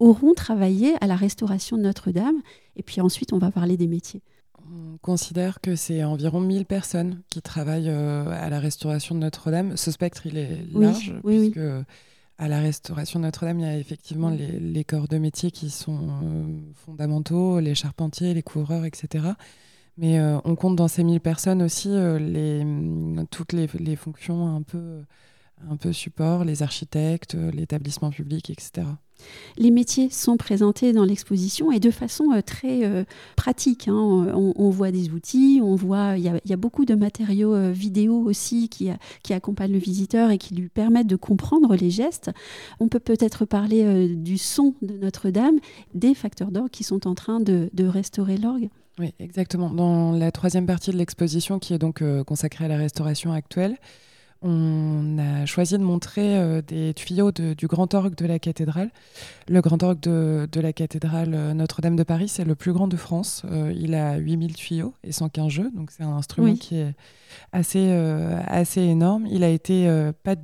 auront 0.00 0.34
travaillé 0.34 0.94
à 1.00 1.06
la 1.06 1.14
restauration 1.14 1.76
de 1.76 1.82
Notre-Dame. 1.82 2.40
Et 2.76 2.82
puis 2.82 3.00
ensuite, 3.00 3.32
on 3.32 3.38
va 3.38 3.50
parler 3.50 3.76
des 3.76 3.86
métiers. 3.86 4.22
On 4.58 4.98
considère 4.98 5.60
que 5.60 5.76
c'est 5.76 6.02
environ 6.04 6.40
1000 6.40 6.64
personnes 6.64 7.22
qui 7.28 7.42
travaillent 7.42 7.90
euh, 7.90 8.24
à 8.28 8.48
la 8.50 8.58
restauration 8.58 9.14
de 9.14 9.20
Notre-Dame. 9.20 9.76
Ce 9.76 9.90
spectre, 9.90 10.26
il 10.26 10.36
est 10.36 10.64
large, 10.72 11.14
puisque 11.24 11.60
à 12.38 12.48
la 12.48 12.60
restauration 12.60 13.20
de 13.20 13.24
Notre-Dame, 13.24 13.60
il 13.60 13.66
y 13.66 13.68
a 13.68 13.76
effectivement 13.76 14.30
les, 14.30 14.84
corps 14.84 15.08
de 15.08 15.18
métier 15.18 15.50
qui 15.50 15.70
sont 15.70 16.08
euh, 16.08 16.44
fondamentaux, 16.74 17.60
les 17.60 17.74
charpentiers, 17.74 18.32
les 18.32 18.42
couvreurs, 18.42 18.84
etc. 18.84 19.28
Mais 19.96 20.18
euh, 20.18 20.38
on 20.44 20.54
compte 20.54 20.76
dans 20.76 20.88
ces 20.88 21.04
1000 21.04 21.20
personnes 21.20 21.62
aussi 21.62 21.90
les, 21.90 22.64
toutes 23.30 23.52
les, 23.52 23.68
les, 23.78 23.96
fonctions 23.96 24.54
un 24.54 24.62
peu, 24.62 25.02
un 25.68 25.76
peu 25.76 25.92
support, 25.92 26.44
les 26.44 26.62
architectes, 26.62 27.34
l'établissement 27.34 28.10
public, 28.10 28.50
etc. 28.50 28.86
Les 29.56 29.70
métiers 29.70 30.10
sont 30.10 30.36
présentés 30.36 30.92
dans 30.92 31.04
l'exposition 31.04 31.72
et 31.72 31.80
de 31.80 31.90
façon 31.90 32.32
euh, 32.32 32.40
très 32.40 32.84
euh, 32.84 33.04
pratique. 33.36 33.88
Hein. 33.88 33.94
On, 34.34 34.70
voit 34.70 34.90
des 34.90 35.10
outils, 35.10 35.60
on 35.62 35.74
voit, 35.74 36.16
il 36.16 36.40
y, 36.44 36.52
a 36.52 36.56
beaucoup 36.56 36.84
de 36.84 36.94
matériaux 36.94 37.54
euh, 37.54 37.70
vidéo 37.70 38.22
aussi 38.22 38.68
qui, 38.68 38.90
qui, 39.22 39.32
accompagnent 39.34 39.72
le 39.72 39.78
visiteur 39.78 40.30
et 40.30 40.38
qui 40.38 40.54
lui 40.54 40.68
permettent 40.68 41.06
de 41.06 41.16
comprendre 41.16 41.74
les 41.74 41.90
gestes. 41.90 42.30
On 42.78 42.88
peut 42.88 43.00
peut-être 43.00 43.44
parler 43.44 44.08
du 44.08 44.38
son 44.38 44.74
de 44.82 44.94
Notre-Dame, 44.94 45.58
des 45.94 46.14
facteurs 46.14 46.50
d'orgue 46.50 46.70
qui 46.70 46.84
sont 46.84 47.06
en 47.06 47.14
train 47.14 47.40
de, 47.40 47.70
restaurer 47.80 48.36
l'orgue. 48.36 48.68
Oui, 48.98 49.12
exactement. 49.18 49.70
Dans 49.70 50.12
la 50.12 50.30
troisième 50.30 50.66
partie 50.66 50.90
de 50.90 50.96
l'exposition, 50.96 51.58
qui 51.58 51.74
est 51.74 51.78
donc 51.78 52.04
consacrée 52.24 52.66
à 52.66 52.68
la 52.68 52.76
restauration 52.76 53.32
actuelle, 53.32 53.78
on 54.42 55.18
a 55.18 55.44
choisi 55.44 55.76
de 55.76 55.82
montrer 55.82 56.38
euh, 56.38 56.62
des 56.62 56.94
tuyaux 56.94 57.30
du 57.30 57.66
grand 57.66 57.92
orgue 57.92 58.14
de 58.14 58.24
la 58.24 58.38
cathédrale. 58.38 58.90
Le 59.48 59.60
grand 59.60 59.82
orgue 59.82 60.00
de, 60.00 60.60
la 60.60 60.72
cathédrale 60.72 61.34
euh, 61.34 61.52
Notre-Dame 61.52 61.96
de 61.96 62.02
Paris, 62.04 62.28
c'est 62.28 62.44
le 62.44 62.54
plus 62.54 62.72
grand 62.72 62.88
de 62.88 62.96
France. 62.96 63.42
Euh, 63.50 63.72
il 63.76 63.94
a 63.94 64.16
8000 64.16 64.54
tuyaux 64.54 64.94
et 65.04 65.12
115 65.12 65.48
jeux, 65.48 65.70
donc 65.74 65.90
c'est 65.90 66.04
un 66.04 66.12
instrument 66.12 66.54
qui 66.54 66.76
est 66.76 66.94
assez, 67.52 67.92
assez 68.46 68.80
énorme. 68.80 69.26
Il 69.30 69.44
a 69.44 69.48
été 69.48 69.88
pas, 70.24 70.34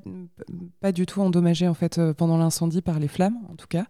pas 0.80 0.92
du 0.92 1.04
tout 1.06 1.20
endommagé 1.20 1.66
en 1.66 1.74
fait 1.74 2.00
pendant 2.12 2.36
l'incendie 2.36 2.80
par 2.80 3.00
les 3.00 3.08
flammes, 3.08 3.38
en 3.50 3.56
tout 3.56 3.66
cas, 3.66 3.86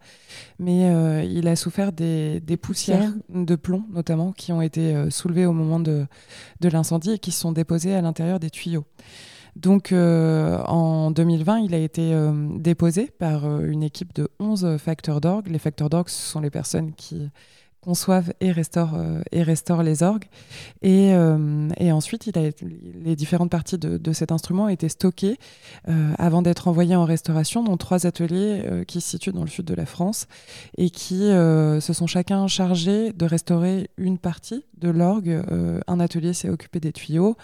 mais 0.59 1.27
il 1.27 1.47
a 1.47 1.57
souffert 1.57 1.93
des, 1.93 2.41
poussières 2.61 3.13
de 3.29 3.55
plomb 3.55 3.85
notamment 3.93 4.33
qui 4.33 4.53
ont 4.53 4.63
été 4.63 5.11
soulevées 5.11 5.47
au 5.47 5.53
moment 5.53 5.79
de, 5.79 6.07
de 6.61 6.69
l'incendie 6.69 7.13
et 7.13 7.19
qui 7.19 7.33
se 7.33 7.41
sont 7.41 7.53
déposées 7.53 7.95
à 7.95 8.01
l'intérieur 8.01 8.41
des 8.41 8.51
tuyaux. 8.51 8.87
Donc 9.57 9.91
euh, 9.91 10.59
en 10.67 11.11
2020, 11.11 11.61
il 11.61 11.75
a 11.75 11.79
été 11.79 12.13
euh, 12.13 12.31
déposé 12.59 13.07
par 13.19 13.47
euh, 13.47 13.67
une 13.67 13.83
équipe 13.83 14.15
de 14.15 14.29
11 14.39 14.77
facteurs 14.77 15.23
d'orgue. 15.23 15.49
Les 15.49 15.59
facteurs 15.59 15.89
d'orgue, 15.89 16.11
ce 16.11 16.31
sont 16.31 16.41
les 16.41 16.51
personnes 16.51 16.93
qui 16.93 17.31
conçoivent 17.81 18.35
et 18.41 18.53
restaurent, 18.53 19.83
les 19.83 20.03
orgues. 20.03 20.25
Et, 20.83 21.15
ensuite, 21.93 22.29
les 22.35 23.15
différentes 23.15 23.51
parties 23.51 23.79
de, 23.79 24.13
cet 24.13 24.33
instrument 24.33 24.65
ont 24.65 24.69
été 24.69 24.89
stockées 24.89 25.39
avant 26.19 26.43
d'être 26.43 26.67
envoyées 26.67 26.97
en 26.97 27.05
restauration 27.05 27.63
dans 27.63 27.77
trois 27.77 28.05
ateliers 28.05 28.83
qui 28.89 29.01
se 29.01 29.11
situent 29.11 29.31
dans 29.31 29.45
le 29.45 29.49
sud 29.49 29.67
de 29.67 29.75
la 29.75 29.87
France 29.87 30.27
et 30.77 30.91
qui 30.91 31.29
se 31.29 31.93
sont 31.93 32.09
chacun 32.09 32.49
chargés 32.49 33.13
de 33.13 33.25
restaurer 33.25 33.89
une 33.99 34.19
partie 34.19 34.65
de 34.79 34.89
l'orgue. 34.89 35.41
un 35.87 36.01
atelier 36.01 36.33
s'est 36.33 36.51
occupé 36.51 36.81
des 36.81 36.93
tuyaux, 36.93 37.37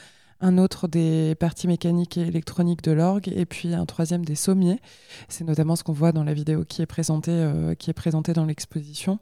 un 0.42 0.58
autre 0.58 0.88
des 0.88 1.36
parties 1.36 1.68
mécaniques 1.68 2.18
et 2.18 2.22
électroniques 2.22 2.82
de 2.82 2.90
l'orgue, 2.90 3.28
et 3.34 3.46
puis 3.46 3.74
un 3.74 3.86
troisième 3.86 4.24
des 4.24 4.34
sommiers. 4.34 4.80
C'est 5.28 5.44
notamment 5.44 5.76
ce 5.76 5.84
qu'on 5.84 5.92
voit 5.92 6.10
dans 6.12 6.24
la 6.24 6.34
vidéo 6.34 6.64
qui 6.68 6.82
est 6.82 6.86
présentée, 6.86 7.30
euh, 7.30 7.74
qui 7.74 7.90
est 7.90 7.94
présentée 7.94 8.32
dans 8.32 8.44
l'exposition. 8.44 9.20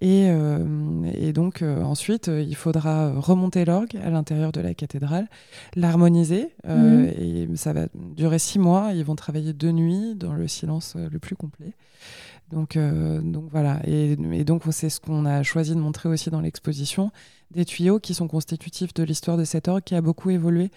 Et, 0.00 0.28
euh, 0.30 1.32
donc 1.32 1.62
euh, 1.62 1.82
ensuite, 1.82 2.28
il 2.28 2.54
faudra 2.54 3.12
remonter 3.12 3.64
l'orgue 3.64 3.96
à 4.02 4.10
l'intérieur 4.10 4.52
de 4.52 4.60
la 4.60 4.74
cathédrale, 4.74 5.28
l'harmoniser, 5.74 6.54
mhm. 6.66 7.12
et 7.18 7.48
ça 7.56 7.72
va 7.72 7.86
durer 7.94 8.38
six 8.38 8.58
mois. 8.58 8.92
Ils 8.94 9.04
vont 9.04 9.16
travailler 9.16 9.52
deux 9.52 9.72
nuits 9.72 10.14
dans 10.14 10.34
le 10.34 10.46
silence 10.46 10.94
le 10.96 11.18
plus 11.18 11.36
complet. 11.36 11.74
Donc, 12.50 12.76
donc 12.76 13.44
voilà, 13.50 13.80
et, 13.86 14.16
et 14.32 14.44
donc 14.44 14.62
c'est 14.70 14.90
ce 14.90 15.00
qu'on 15.00 15.24
a 15.24 15.42
choisi 15.44 15.74
de 15.74 15.80
montrer 15.80 16.08
aussi 16.08 16.30
dans 16.30 16.40
l'exposition, 16.40 17.12
des 17.52 17.64
tuyaux 17.64 18.00
qui 18.00 18.12
sont 18.12 18.26
constitutifs 18.28 18.92
de 18.92 19.04
l'histoire 19.04 19.36
de 19.36 19.44
cet 19.44 19.68
orgue 19.68 19.84
qui 19.84 19.94
a 19.94 20.00
beaucoup 20.00 20.30
évolué 20.30 20.70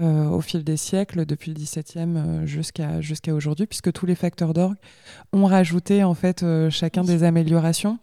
euh, 0.00 0.26
au 0.28 0.40
fil 0.40 0.62
des 0.62 0.76
siècles, 0.76 1.26
depuis 1.26 1.52
le 1.52 1.56
XVIIe 1.56 2.16
euh, 2.16 2.46
jusqu'à 2.46 3.00
jusqu'à 3.00 3.34
aujourd'hui, 3.34 3.66
puisque 3.66 3.92
tous 3.92 4.06
les 4.06 4.14
facteurs 4.14 4.54
d'orgue 4.54 4.76
ont 5.32 5.44
rajouté 5.44 6.04
en 6.04 6.14
fait 6.14 6.44
euh, 6.44 6.70
chacun 6.70 7.02
des 7.02 7.24
améliorations. 7.24 7.98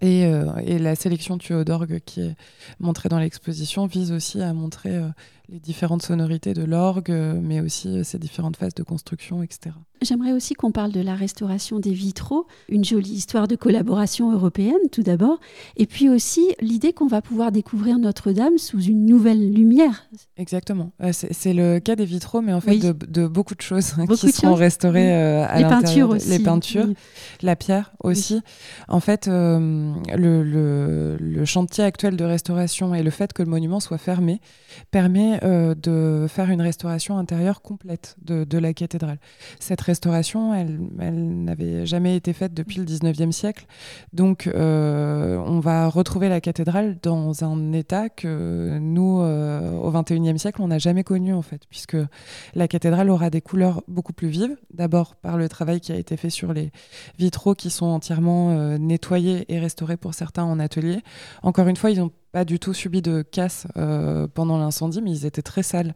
Et, 0.00 0.22
et, 0.66 0.78
la 0.78 0.96
sélection 0.96 1.38
tuyaux 1.38 1.64
d'orgue 1.64 2.00
qui 2.04 2.20
est 2.20 2.34
montrée 2.78 3.08
dans 3.08 3.18
l'exposition 3.18 3.86
vise 3.86 4.12
aussi 4.12 4.42
à 4.42 4.52
montrer 4.52 5.00
les 5.48 5.60
différentes 5.60 6.02
sonorités 6.02 6.52
de 6.52 6.62
l'orgue, 6.62 7.10
mais 7.10 7.60
aussi 7.60 8.04
ses 8.04 8.18
différentes 8.18 8.56
phases 8.56 8.74
de 8.74 8.82
construction, 8.82 9.42
etc. 9.42 9.74
J'aimerais 10.02 10.32
aussi 10.32 10.54
qu'on 10.54 10.70
parle 10.70 10.92
de 10.92 11.00
la 11.00 11.14
restauration 11.14 11.78
des 11.78 11.92
vitraux, 11.92 12.46
une 12.68 12.84
jolie 12.84 13.12
histoire 13.12 13.48
de 13.48 13.56
collaboration 13.56 14.32
européenne 14.32 14.76
tout 14.92 15.02
d'abord, 15.02 15.40
et 15.76 15.86
puis 15.86 16.10
aussi 16.10 16.54
l'idée 16.60 16.92
qu'on 16.92 17.06
va 17.06 17.22
pouvoir 17.22 17.52
découvrir 17.52 17.98
Notre-Dame 17.98 18.58
sous 18.58 18.82
une 18.82 19.06
nouvelle 19.06 19.52
lumière. 19.52 20.06
Exactement. 20.36 20.90
Euh, 21.02 21.12
c'est 21.12 21.54
le 21.54 21.78
cas 21.78 21.96
des 21.96 22.04
vitraux, 22.04 22.42
mais 22.42 22.52
en 22.52 22.60
fait 22.60 22.76
de, 22.78 23.26
beaucoup 23.26 23.54
de 23.54 23.62
choses 23.62 23.94
hein, 23.96 24.06
qui 24.06 24.30
seront 24.30 24.54
restaurées 24.54 25.10
euh, 25.10 25.46
à 25.48 25.58
Les 25.58 25.64
peintures 25.64 26.10
aussi. 26.10 26.28
Les 26.28 26.38
peintures, 26.38 26.88
la 27.40 27.56
pierre 27.56 27.92
aussi. 28.00 28.42
En 28.88 29.00
fait, 29.00 29.28
euh, 29.28 29.92
le, 30.14 31.16
le, 31.18 31.44
chantier 31.44 31.84
actuel 31.84 32.16
de 32.16 32.24
restauration 32.24 32.94
et 32.94 33.02
le 33.02 33.10
fait 33.10 33.32
que 33.32 33.42
le 33.42 33.48
monument 33.48 33.80
soit 33.80 33.98
fermé 33.98 34.40
permet 34.90 35.38
de 35.42 36.26
faire 36.28 36.50
une 36.50 36.62
restauration 36.62 37.16
intérieure 37.16 37.62
complète 37.62 38.16
de, 38.22 38.44
de 38.44 38.58
la 38.58 38.72
cathédrale. 38.74 39.18
Cette 39.60 39.80
restauration, 39.84 40.54
elle, 40.54 40.78
n'avait 40.98 41.86
jamais 41.86 42.16
été 42.16 42.32
faite 42.32 42.54
depuis 42.54 42.78
le 42.78 42.84
19e 42.84 43.32
siècle. 43.32 43.66
Donc, 44.12 44.46
euh, 44.46 45.36
on 45.46 45.60
va 45.60 45.88
retrouver 45.88 46.28
la 46.28 46.40
cathédrale 46.40 46.98
dans 47.02 47.44
un 47.44 47.72
état 47.72 48.08
que 48.08 48.78
nous, 48.80 49.20
euh, 49.20 49.70
au 49.72 49.90
21e 49.90 50.38
siècle, 50.38 50.62
on 50.62 50.68
n'a 50.68 50.78
jamais 50.78 51.04
connu, 51.04 51.32
en 51.32 51.42
fait, 51.42 51.62
puisque 51.68 51.96
la 52.54 52.68
cathédrale 52.68 53.10
aura 53.10 53.30
des 53.30 53.40
couleurs 53.40 53.82
beaucoup 53.88 54.12
plus 54.12 54.28
vives. 54.28 54.56
D'abord, 54.72 55.16
par 55.16 55.36
le 55.36 55.48
travail 55.48 55.80
qui 55.80 55.92
a 55.92 55.96
été 55.96 56.16
fait 56.16 56.30
sur 56.30 56.52
les 56.52 56.70
vitraux 57.18 57.54
qui 57.54 57.70
sont 57.70 57.86
entièrement 57.86 58.50
euh, 58.50 58.78
nettoyés 58.78 59.44
et 59.48 59.58
restaurés 59.58 59.96
pour 59.96 60.14
certains 60.14 60.44
en 60.44 60.58
atelier. 60.58 61.00
Encore 61.42 61.68
une 61.68 61.76
fois, 61.76 61.90
ils 61.90 62.00
ont 62.00 62.10
pas 62.34 62.44
du 62.44 62.58
tout 62.58 62.74
subi 62.74 63.00
de 63.00 63.22
casse 63.22 63.68
euh, 63.76 64.26
pendant 64.26 64.58
l'incendie, 64.58 65.00
mais 65.00 65.12
ils 65.12 65.24
étaient 65.24 65.40
très 65.40 65.62
sales, 65.62 65.94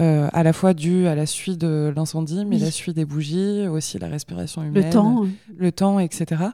euh, 0.00 0.28
à 0.32 0.42
la 0.42 0.52
fois 0.52 0.74
dû 0.74 1.06
à 1.06 1.14
la 1.14 1.26
suite 1.26 1.58
de 1.58 1.92
l'incendie, 1.94 2.44
mais 2.44 2.58
la 2.58 2.72
suite 2.72 2.96
des 2.96 3.04
bougies, 3.04 3.68
aussi 3.68 3.96
la 4.00 4.08
respiration 4.08 4.64
humaine, 4.64 4.86
le 4.86 4.90
temps, 4.90 5.26
le 5.56 5.70
temps, 5.70 6.00
etc. 6.00 6.46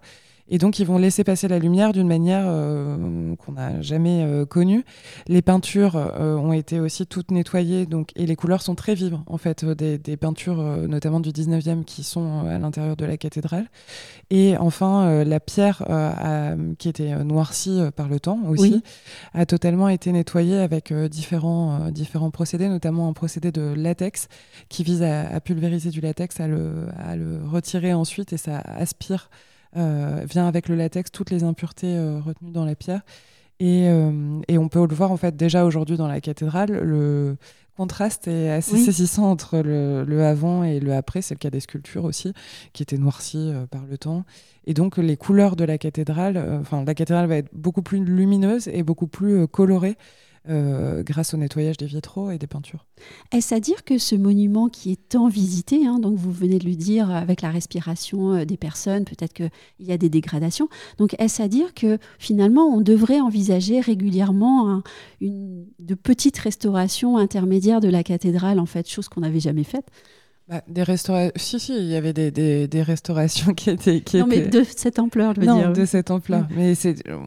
Et 0.53 0.59
donc, 0.59 0.79
ils 0.79 0.87
vont 0.87 0.99
laisser 0.99 1.25
passer 1.25 1.49
la 1.49 1.59
lumière 1.59 1.95
d'une 1.95 2.07
manière 2.07 2.45
euh, 2.45 3.35
qu'on 3.37 3.53
n'a 3.53 3.81
jamais 3.81 4.23
euh, 4.23 4.45
connue. 4.45 4.85
Les 5.27 5.41
peintures 5.41 5.97
euh, 5.97 6.37
ont 6.37 6.53
été 6.53 6.79
aussi 6.79 7.07
toutes 7.07 7.31
nettoyées, 7.31 7.87
donc, 7.87 8.11
et 8.17 8.27
les 8.27 8.37
couleurs 8.37 8.61
sont 8.61 8.75
très 8.75 8.95
vives, 8.95 9.19
en 9.27 9.39
fait, 9.39 9.65
des, 9.65 10.17
peintures, 10.19 10.63
notamment 10.63 11.21
du 11.21 11.31
19e, 11.31 11.85
qui 11.85 12.05
sont 12.05 12.47
à 12.47 12.59
l'intérieur 12.59 12.97
de 12.97 13.05
la 13.07 13.17
cathédrale. 13.17 13.71
Et 14.29 14.59
enfin, 14.59 15.25
la 15.25 15.41
pierre, 15.41 15.87
qui 16.79 16.91
était 16.91 17.25
noircie 17.25 17.81
par 17.97 18.09
le 18.09 18.21
temps 18.21 18.41
aussi, 18.47 18.83
a 19.33 19.47
totalement 19.47 19.89
été 19.89 20.13
nettoyée 20.13 20.59
avec 20.59 20.93
différents, 20.93 21.91
différents 21.91 22.31
procédés, 22.31 22.69
notamment 22.69 23.09
un 23.09 23.15
procédé 23.15 23.53
de 23.53 23.73
latex 23.75 24.29
qui 24.69 24.85
vise 24.85 25.03
à, 25.03 25.41
pulvériser 25.41 25.89
du 25.89 26.03
latex, 26.03 26.41
à 26.41 26.47
le, 26.47 26.89
à 26.99 27.17
le 27.17 27.41
retirer 27.43 27.95
ensuite, 27.95 28.35
et 28.35 28.39
ça 28.39 28.59
aspire 28.59 29.31
vient 29.75 30.47
avec 30.47 30.69
le 30.69 30.75
latex 30.75 31.11
toutes 31.11 31.31
les 31.31 31.45
impuretés 31.45 31.97
euh, 31.97 32.21
retenues 32.21 32.51
dans 32.51 32.65
la 32.65 32.75
pierre. 32.75 33.03
Et, 33.61 33.89
euh, 33.89 34.41
et, 34.49 34.59
on 34.59 34.69
peut 34.69 34.85
le 34.87 34.95
voir 34.95 35.13
en 35.13 35.17
fait 35.17 35.37
déjà 35.37 35.65
aujourd'hui 35.65 35.97
dans 35.97 36.09
la 36.09 36.21
cathédrale. 36.21 36.73
Le 36.73 37.37
contraste 37.77 38.27
est 38.27 38.51
assez 38.51 38.77
saisissant 38.77 39.31
entre 39.31 39.59
le, 39.59 40.05
le, 40.05 40.25
avant 40.25 40.65
et 40.65 40.81
le 40.81 40.93
après. 40.95 41.23
C'est 41.23 41.35
le 41.35 41.39
cas 41.39 41.51
des 41.51 41.61
sculptures 41.61 42.05
aussi, 42.05 42.33
qui 42.73 42.83
étaient 42.83 42.99
noircies 42.99 43.53
par 43.71 43.83
le 43.89 43.99
temps. 43.99 44.25
Et 44.67 44.75
donc 44.75 44.97
les 44.97 45.17
couleurs 45.17 45.55
de 45.55 45.65
la 45.65 45.79
cathédrale, 45.79 46.59
enfin 46.61 46.85
la 46.85 46.95
cathédrale 46.95 47.29
va 47.29 47.37
être 47.37 47.51
beaucoup 47.53 47.83
plus 47.83 48.05
lumineuse 48.05 48.69
et 48.69 48.83
beaucoup 48.83 49.07
plus 49.07 49.47
colorée. 49.47 49.97
Euh, 50.49 51.05
grâce 51.05 51.35
au 51.35 51.37
nettoyage 51.37 51.77
des 51.77 51.87
vitraux 51.87 52.33
et 52.33 52.37
des 52.37 52.49
peintures. 52.49 52.85
Est-ce 53.31 53.55
à 53.55 53.61
dire 53.61 53.85
que 53.85 53.97
ce 53.97 54.17
monument 54.17 54.69
qui 54.69 54.91
est 54.91 55.09
tant 55.09 55.29
visité, 55.29 55.87
hein, 55.87 56.01
donc 56.01 56.17
vous 56.17 56.33
venez 56.33 56.59
de 56.59 56.65
le 56.65 56.75
dire 56.75 57.13
avec 57.13 57.43
la 57.43 57.51
respiration 57.51 58.35
euh, 58.35 58.45
des 58.45 58.57
personnes, 58.57 59.05
peut-être 59.05 59.35
qu'il 59.35 59.51
y 59.79 59.93
a 59.93 59.99
des 59.99 60.09
dégradations, 60.09 60.69
donc 60.99 61.15
est-ce 61.21 61.41
à 61.41 61.47
dire 61.47 61.75
que 61.75 61.97
finalement 62.19 62.67
on 62.67 62.81
devrait 62.81 63.21
envisager 63.21 63.79
régulièrement 63.79 64.83
une, 65.21 65.65
de 65.79 65.95
petites 65.95 66.39
restaurations 66.39 67.19
intermédiaires 67.19 67.81
de 67.81 67.89
la 67.89 68.03
cathédrale, 68.03 68.59
en 68.59 68.67
fait, 68.67 68.89
chose 68.89 69.09
qu'on 69.09 69.21
n'avait 69.21 69.39
jamais 69.39 69.63
faite? 69.63 69.87
Bah, 70.49 70.63
des 70.69 70.83
restaurations. 70.83 71.33
Si, 71.37 71.61
si, 71.61 71.77
il 71.77 71.87
y 71.87 71.97
avait 71.97 72.13
des, 72.13 72.31
des, 72.31 72.69
des 72.69 72.83
restaurations 72.83 73.55
qui 73.55 73.71
étaient. 73.71 74.01
Qui 74.01 74.19
non, 74.19 74.27
mais 74.27 74.41
de 74.41 74.65
cette 74.65 74.99
ampleur, 74.99 75.35
je 75.35 75.41
veux 75.41 75.47
non, 75.47 75.59
dire. 75.59 75.73
de 75.73 75.85
cette 75.85 76.11
ampleur. 76.11 76.47
Mais 76.55 76.75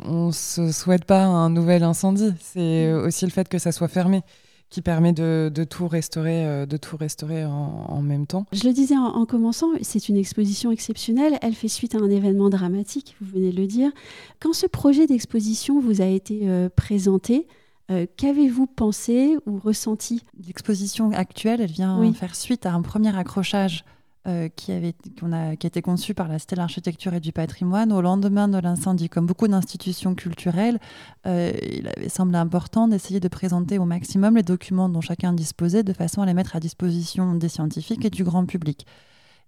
on 0.06 0.28
ne 0.28 0.32
se 0.32 0.72
souhaite 0.72 1.06
pas 1.06 1.24
un 1.24 1.50
nouvel 1.50 1.84
incendie. 1.84 2.34
C'est 2.40 2.92
mm. 2.92 3.06
aussi 3.06 3.26
le 3.26 3.32
fait 3.32 3.48
que 3.48 3.58
ça 3.58 3.72
soit 3.72 3.88
fermé 3.88 4.22
qui 4.70 4.82
permet 4.82 5.14
de, 5.14 5.52
de 5.54 5.64
tout 5.64 5.88
restaurer, 5.88 6.46
euh, 6.46 6.66
de 6.66 6.76
tout 6.78 6.98
restaurer 6.98 7.46
en, 7.46 7.86
en, 7.88 8.02
même 8.02 8.26
temps. 8.26 8.46
Je 8.52 8.68
le 8.68 8.74
disais 8.74 8.98
en, 8.98 9.26
commençant, 9.26 9.68
c'est 9.82 10.10
une 10.10 10.18
exposition 10.18 10.72
exceptionnelle. 10.72 11.38
Elle 11.42 11.54
fait 11.54 11.68
suite 11.68 11.96
à 11.96 12.00
un 12.00 12.10
événement 12.10 12.50
dramatique, 12.50 13.16
vous 13.22 13.32
venez 13.32 13.52
de 13.52 13.58
le 13.58 13.68
dire. 13.68 13.92
Quand 14.40 14.54
ce 14.54 14.66
projet 14.68 15.08
d'exposition 15.08 15.80
vous 15.80 16.02
a 16.02 16.06
été 16.06 16.42
euh, 16.44 16.68
présenté, 16.76 17.48
euh, 17.92 18.08
qu'avez-vous 18.18 18.66
pensé 18.66 19.38
ou 19.46 19.60
ressenti? 19.60 20.24
L'exposition 20.46 21.12
actuelle, 21.12 21.62
elle 21.62 21.72
vient 21.72 22.14
faire 22.14 22.36
suite 22.36 22.66
à 22.66 22.74
un 22.74 22.82
premier 22.82 23.16
accrochage 23.16 23.86
euh, 24.28 24.50
qui, 24.50 24.72
avait, 24.72 24.96
a, 25.32 25.56
qui 25.56 25.68
a 25.68 25.70
été 25.70 25.84
conçu 25.84 26.16
par 26.16 26.28
la 26.28 26.40
Cité 26.40 26.56
de 26.56 26.62
l'Architecture 26.62 27.14
et 27.14 27.20
du 27.20 27.32
Patrimoine 27.32 27.94
au 27.94 28.02
lendemain 28.02 28.48
de 28.48 28.58
l'incendie. 28.58 29.08
Comme 29.08 29.28
beaucoup 29.28 29.48
d'institutions 29.48 30.16
culturelles, 30.16 30.80
euh, 31.28 31.52
il 31.62 31.88
avait 31.96 32.10
semblé 32.10 32.40
important 32.40 32.88
d'essayer 32.88 33.20
de 33.20 33.28
présenter 33.28 33.78
au 33.78 33.86
maximum 33.86 34.36
les 34.36 34.44
documents 34.44 34.90
dont 34.90 35.02
chacun 35.02 35.32
disposait 35.32 35.84
de 35.84 35.94
façon 35.94 36.24
à 36.24 36.26
les 36.26 36.34
mettre 36.34 36.56
à 36.56 36.60
disposition 36.60 37.36
des 37.36 37.50
scientifiques 37.50 38.04
et 38.04 38.10
du 38.10 38.24
grand 38.24 38.48
public. 38.48 38.88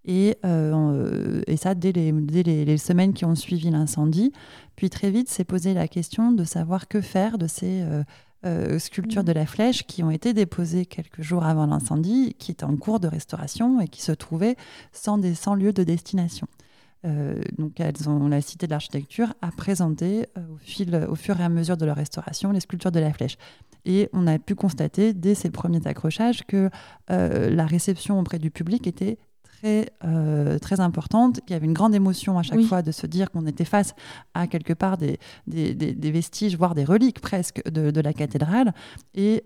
Et, 0.06 0.38
et 1.48 1.58
ça 1.58 1.76
dès, 1.76 1.92
les, 1.92 2.14
dès 2.14 2.44
les, 2.44 2.78
semaines 2.78 3.14
qui 3.14 3.26
ont 3.26 3.36
suivi 3.36 3.70
l'incendie. 3.72 4.32
Puis 4.78 4.90
très 4.90 5.12
vite, 5.12 5.28
s'est 5.28 5.44
posé 5.44 5.74
la 5.74 5.90
question 5.90 6.32
de 6.32 6.46
savoir 6.46 6.88
que 6.88 7.02
faire 7.02 7.38
de 7.38 7.48
ces 7.48 7.84
sculptures 8.78 9.24
mmh. 9.24 9.26
de 9.26 9.32
la 9.32 9.46
flèche 9.46 9.86
qui 9.86 10.04
ont 10.04 10.12
été 10.12 10.34
déposées 10.34 10.86
quelques 10.86 11.22
jours 11.22 11.44
avant 11.44 11.66
l'incendie, 11.66 12.36
qui 12.40 12.52
étaient 12.52 12.64
en 12.64 12.78
cours 12.78 13.00
de 13.00 13.08
restauration 13.08 13.82
et 13.82 13.88
qui 13.88 14.02
se 14.02 14.12
trouvaient 14.12 14.56
sans, 14.92 15.18
des, 15.18 15.36
sans 15.36 15.56
lieu 15.56 15.74
de 15.74 15.84
destination. 15.84 16.48
Euh, 17.06 17.42
donc 17.58 17.80
elles 17.80 18.10
ont, 18.10 18.28
la 18.28 18.42
Cité 18.42 18.66
de 18.66 18.72
l'Architecture 18.72 19.34
a 19.42 19.52
présenté 19.52 20.28
euh, 20.38 20.42
au, 20.54 20.58
fil, 20.58 21.08
au 21.08 21.16
fur 21.16 21.40
et 21.40 21.44
à 21.44 21.50
mesure 21.50 21.78
de 21.78 21.86
leur 21.86 21.96
restauration 21.96 22.52
les 22.52 22.60
sculptures 22.60 22.92
de 22.92 23.00
la 23.00 23.14
flèche. 23.14 23.38
Et 23.86 24.10
on 24.14 24.28
a 24.28 24.40
pu 24.40 24.56
constater 24.56 25.14
dès 25.14 25.36
ces 25.36 25.50
premiers 25.50 25.86
accrochages 25.86 26.44
que 26.46 26.70
euh, 27.12 27.50
la 27.50 27.66
réception 27.66 28.20
auprès 28.20 28.40
du 28.40 28.52
public 28.52 28.88
était 28.88 29.18
très, 29.60 29.92
très 30.60 30.80
importante, 30.80 31.42
qu'il 31.42 31.52
y 31.52 31.54
avait 31.56 31.66
une 31.66 31.74
grande 31.74 31.96
émotion 31.96 32.38
à 32.38 32.44
chaque 32.44 32.62
fois 32.62 32.82
de 32.82 32.92
se 32.92 33.08
dire 33.08 33.32
qu'on 33.32 33.46
était 33.46 33.66
face 33.66 33.96
à 34.34 34.48
quelque 34.48 34.74
part 34.74 34.98
des, 34.98 35.20
des, 35.48 35.74
des, 35.74 36.12
vestiges, 36.12 36.58
voire 36.58 36.76
des 36.76 36.86
reliques 36.86 37.20
presque 37.20 37.62
de, 37.70 37.92
de 37.92 38.02
la 38.02 38.14
cathédrale. 38.14 38.74
Et, 39.16 39.44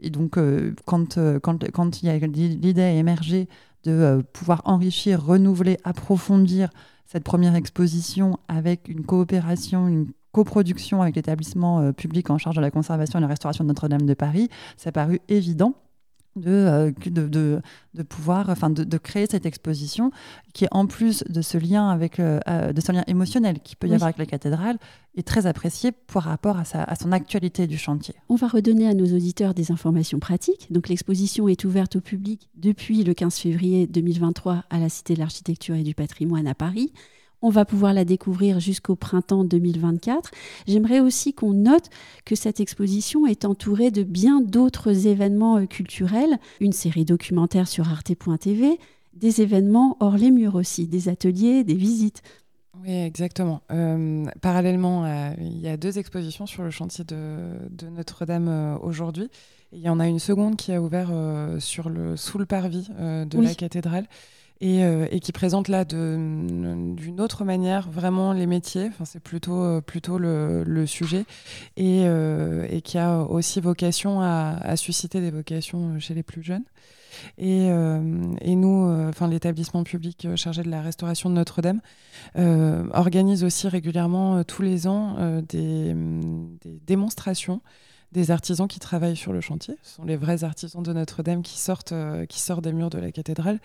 et 0.00 0.10
donc 0.10 0.38
quand, 0.84 1.18
quand, 1.42 1.70
quand 1.70 2.02
l'idée 2.02 2.82
a 2.82 2.92
émergé 2.92 3.48
de 3.84 3.92
euh, 3.92 4.22
pouvoir 4.32 4.62
enrichir, 4.64 5.24
renouveler, 5.24 5.78
approfondir 5.84 6.70
cette 7.06 7.24
première 7.24 7.54
exposition 7.54 8.38
avec 8.48 8.88
une 8.88 9.04
coopération, 9.04 9.88
une 9.88 10.08
coproduction 10.32 11.02
avec 11.02 11.16
l'établissement 11.16 11.80
euh, 11.80 11.92
public 11.92 12.30
en 12.30 12.38
charge 12.38 12.56
de 12.56 12.60
la 12.60 12.70
conservation 12.70 13.18
et 13.18 13.22
la 13.22 13.28
restauration 13.28 13.64
de 13.64 13.68
Notre-Dame 13.68 14.06
de 14.06 14.14
Paris, 14.14 14.48
ça 14.76 14.88
a 14.88 14.92
paru 14.92 15.20
évident 15.28 15.74
euh, 16.38 16.92
de, 17.04 17.26
de, 17.26 17.60
de, 17.92 18.02
pouvoir, 18.02 18.48
enfin 18.48 18.70
de, 18.70 18.98
créer 18.98 19.26
cette 19.30 19.44
exposition 19.44 20.10
qui 20.54 20.64
est 20.64 20.68
en 20.70 20.86
plus 20.86 21.24
de 21.28 21.42
ce 21.42 21.58
lien 21.58 21.90
avec 21.90 22.18
euh, 22.20 22.40
de 22.72 22.80
ce 22.80 22.90
lien 22.90 23.04
émotionnel 23.06 23.60
qui 23.60 23.76
peut 23.76 23.86
y 23.86 23.92
avoir 23.92 24.08
avec 24.08 24.18
la 24.18 24.24
cathédrale 24.24 24.78
est 25.14 25.26
très 25.26 25.46
apprécié 25.46 25.92
par 25.92 26.22
rapport 26.22 26.56
à, 26.56 26.64
sa, 26.64 26.84
à, 26.84 26.94
son 26.94 27.12
actualité 27.12 27.66
du 27.66 27.76
chantier. 27.76 28.14
On 28.30 28.36
va 28.36 28.48
redonner 28.48 28.88
à 28.88 28.94
nos 28.94 29.04
auditeurs 29.04 29.52
des 29.52 29.72
informations 29.72 30.20
pratiques. 30.20 30.68
Donc 30.70 30.88
l'exposition 30.88 31.48
est 31.48 31.64
ouverte 31.64 31.96
au 31.96 32.00
public 32.00 32.48
depuis 32.56 33.04
le 33.04 33.12
15 33.12 33.36
février 33.36 33.86
2023 33.86 34.64
à 34.70 34.78
la 34.78 34.88
Cité 34.88 35.12
de 35.12 35.18
l'Architecture 35.18 35.74
et 35.74 35.82
du 35.82 35.94
Patrimoine 35.94 36.46
à 36.46 36.54
Paris. 36.54 36.94
On 37.44 37.50
va 37.50 37.64
pouvoir 37.64 37.92
la 37.92 38.04
découvrir 38.04 38.60
jusqu'au 38.60 38.94
printemps 38.94 39.42
2024. 39.42 40.30
J'aimerais 40.68 41.00
aussi 41.00 41.34
qu'on 41.34 41.52
note 41.52 41.90
que 42.24 42.36
cette 42.36 42.60
exposition 42.60 43.26
est 43.26 43.44
entourée 43.44 43.90
de 43.90 44.04
bien 44.04 44.40
d'autres 44.40 45.08
événements 45.08 45.56
euh, 45.56 45.66
culturels, 45.66 46.38
une 46.60 46.72
série 46.72 47.04
documentaire 47.04 47.66
sur 47.66 47.88
arte.tv, 47.88 48.78
des 49.14 49.42
événements 49.42 49.96
hors 49.98 50.16
les 50.16 50.30
murs 50.30 50.54
aussi, 50.54 50.86
des 50.86 51.08
ateliers, 51.08 51.64
des 51.64 51.74
visites. 51.74 52.22
Oui, 52.80 52.92
exactement. 52.92 53.60
Euh, 53.72 54.24
parallèlement, 54.40 55.34
il 55.38 55.58
y 55.58 55.68
a 55.68 55.76
deux 55.76 55.98
expositions 55.98 56.46
sur 56.46 56.62
le 56.62 56.70
chantier 56.70 57.04
de, 57.04 57.88
Notre-Dame 57.90 58.48
euh, 58.48 58.78
aujourd'hui. 58.78 59.28
Il 59.72 59.80
y 59.80 59.88
en 59.88 59.98
a 59.98 60.06
une 60.06 60.20
seconde 60.20 60.56
qui 60.56 60.72
a 60.72 60.80
ouvert 60.80 61.10
sur 61.58 61.88
le, 61.88 62.16
sous 62.16 62.38
le 62.38 62.44
parvis 62.44 62.88
de 62.90 63.40
la 63.40 63.54
cathédrale. 63.54 64.06
Euh, 64.62 65.08
et, 65.10 65.18
qui 65.18 65.32
présente 65.32 65.68
là 65.68 65.84
d'une 65.84 67.20
autre 67.20 67.44
manière 67.44 67.90
vraiment 67.90 68.32
les 68.32 68.46
métiers. 68.46 68.86
Enfin, 68.88 69.04
c'est 69.04 69.20
plutôt, 69.20 69.60
euh, 69.60 69.80
plutôt 69.80 70.18
le, 70.18 70.86
sujet 70.86 71.24
et, 71.76 72.02
euh, 72.04 72.66
et, 72.70 72.80
qui 72.80 72.98
a 72.98 73.22
aussi 73.22 73.60
vocation 73.60 74.20
à, 74.20 74.76
susciter 74.76 75.20
des 75.20 75.30
vocations 75.30 75.98
chez 75.98 76.14
les 76.14 76.22
plus 76.22 76.42
jeunes. 76.42 76.64
Et, 77.38 77.68
nous, 77.70 79.10
l'établissement 79.28 79.82
public 79.82 80.28
chargé 80.36 80.62
de 80.62 80.70
la 80.70 80.80
restauration 80.80 81.28
de 81.28 81.34
Notre-Dame 81.34 81.80
organise 82.36 83.44
aussi 83.44 83.68
régulièrement 83.68 84.44
tous 84.44 84.62
les 84.62 84.86
ans 84.86 85.16
des 85.48 85.94
démonstrations 86.86 87.60
des 88.12 88.30
artisans 88.30 88.68
qui 88.68 88.78
travaillent 88.78 89.16
sur 89.16 89.32
le 89.32 89.40
chantier. 89.40 89.76
Ce 89.82 89.96
sont 89.96 90.04
les 90.04 90.16
vrais 90.16 90.44
artisans 90.44 90.82
de 90.82 90.92
Notre-Dame 90.92 91.42
qui 91.42 91.58
sortent, 91.58 91.92
euh, 91.92 92.26
qui 92.26 92.40
sortent 92.40 92.62
des 92.62 92.72
murs 92.72 92.90
de 92.90 92.98
la 92.98 93.10
cathédrale 93.10 93.58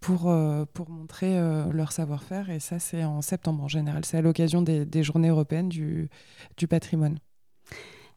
pour, 0.00 0.30
euh, 0.30 0.64
pour 0.72 0.88
montrer 0.88 1.38
euh, 1.38 1.70
leur 1.72 1.92
savoir-faire. 1.92 2.50
Et 2.50 2.60
ça, 2.60 2.78
c'est 2.78 3.04
en 3.04 3.22
septembre 3.22 3.62
en 3.62 3.68
général. 3.68 4.04
C'est 4.04 4.16
à 4.16 4.22
l'occasion 4.22 4.62
des, 4.62 4.84
des, 4.86 5.02
journées 5.02 5.28
européennes 5.28 5.68
du, 5.68 6.08
du 6.56 6.68
patrimoine. 6.68 7.18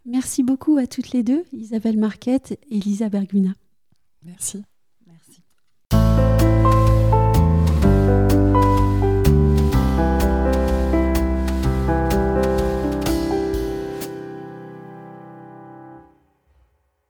Merci 0.05 0.43
beaucoup 0.43 0.77
à 0.77 0.87
toutes 0.87 1.11
les 1.11 1.23
deux, 1.23 1.43
Isabelle 1.51 1.97
Marquette 1.97 2.59
et 2.69 2.79
Lisa 2.79 3.09
Berguna. 3.09 3.53
Merci. 4.23 4.63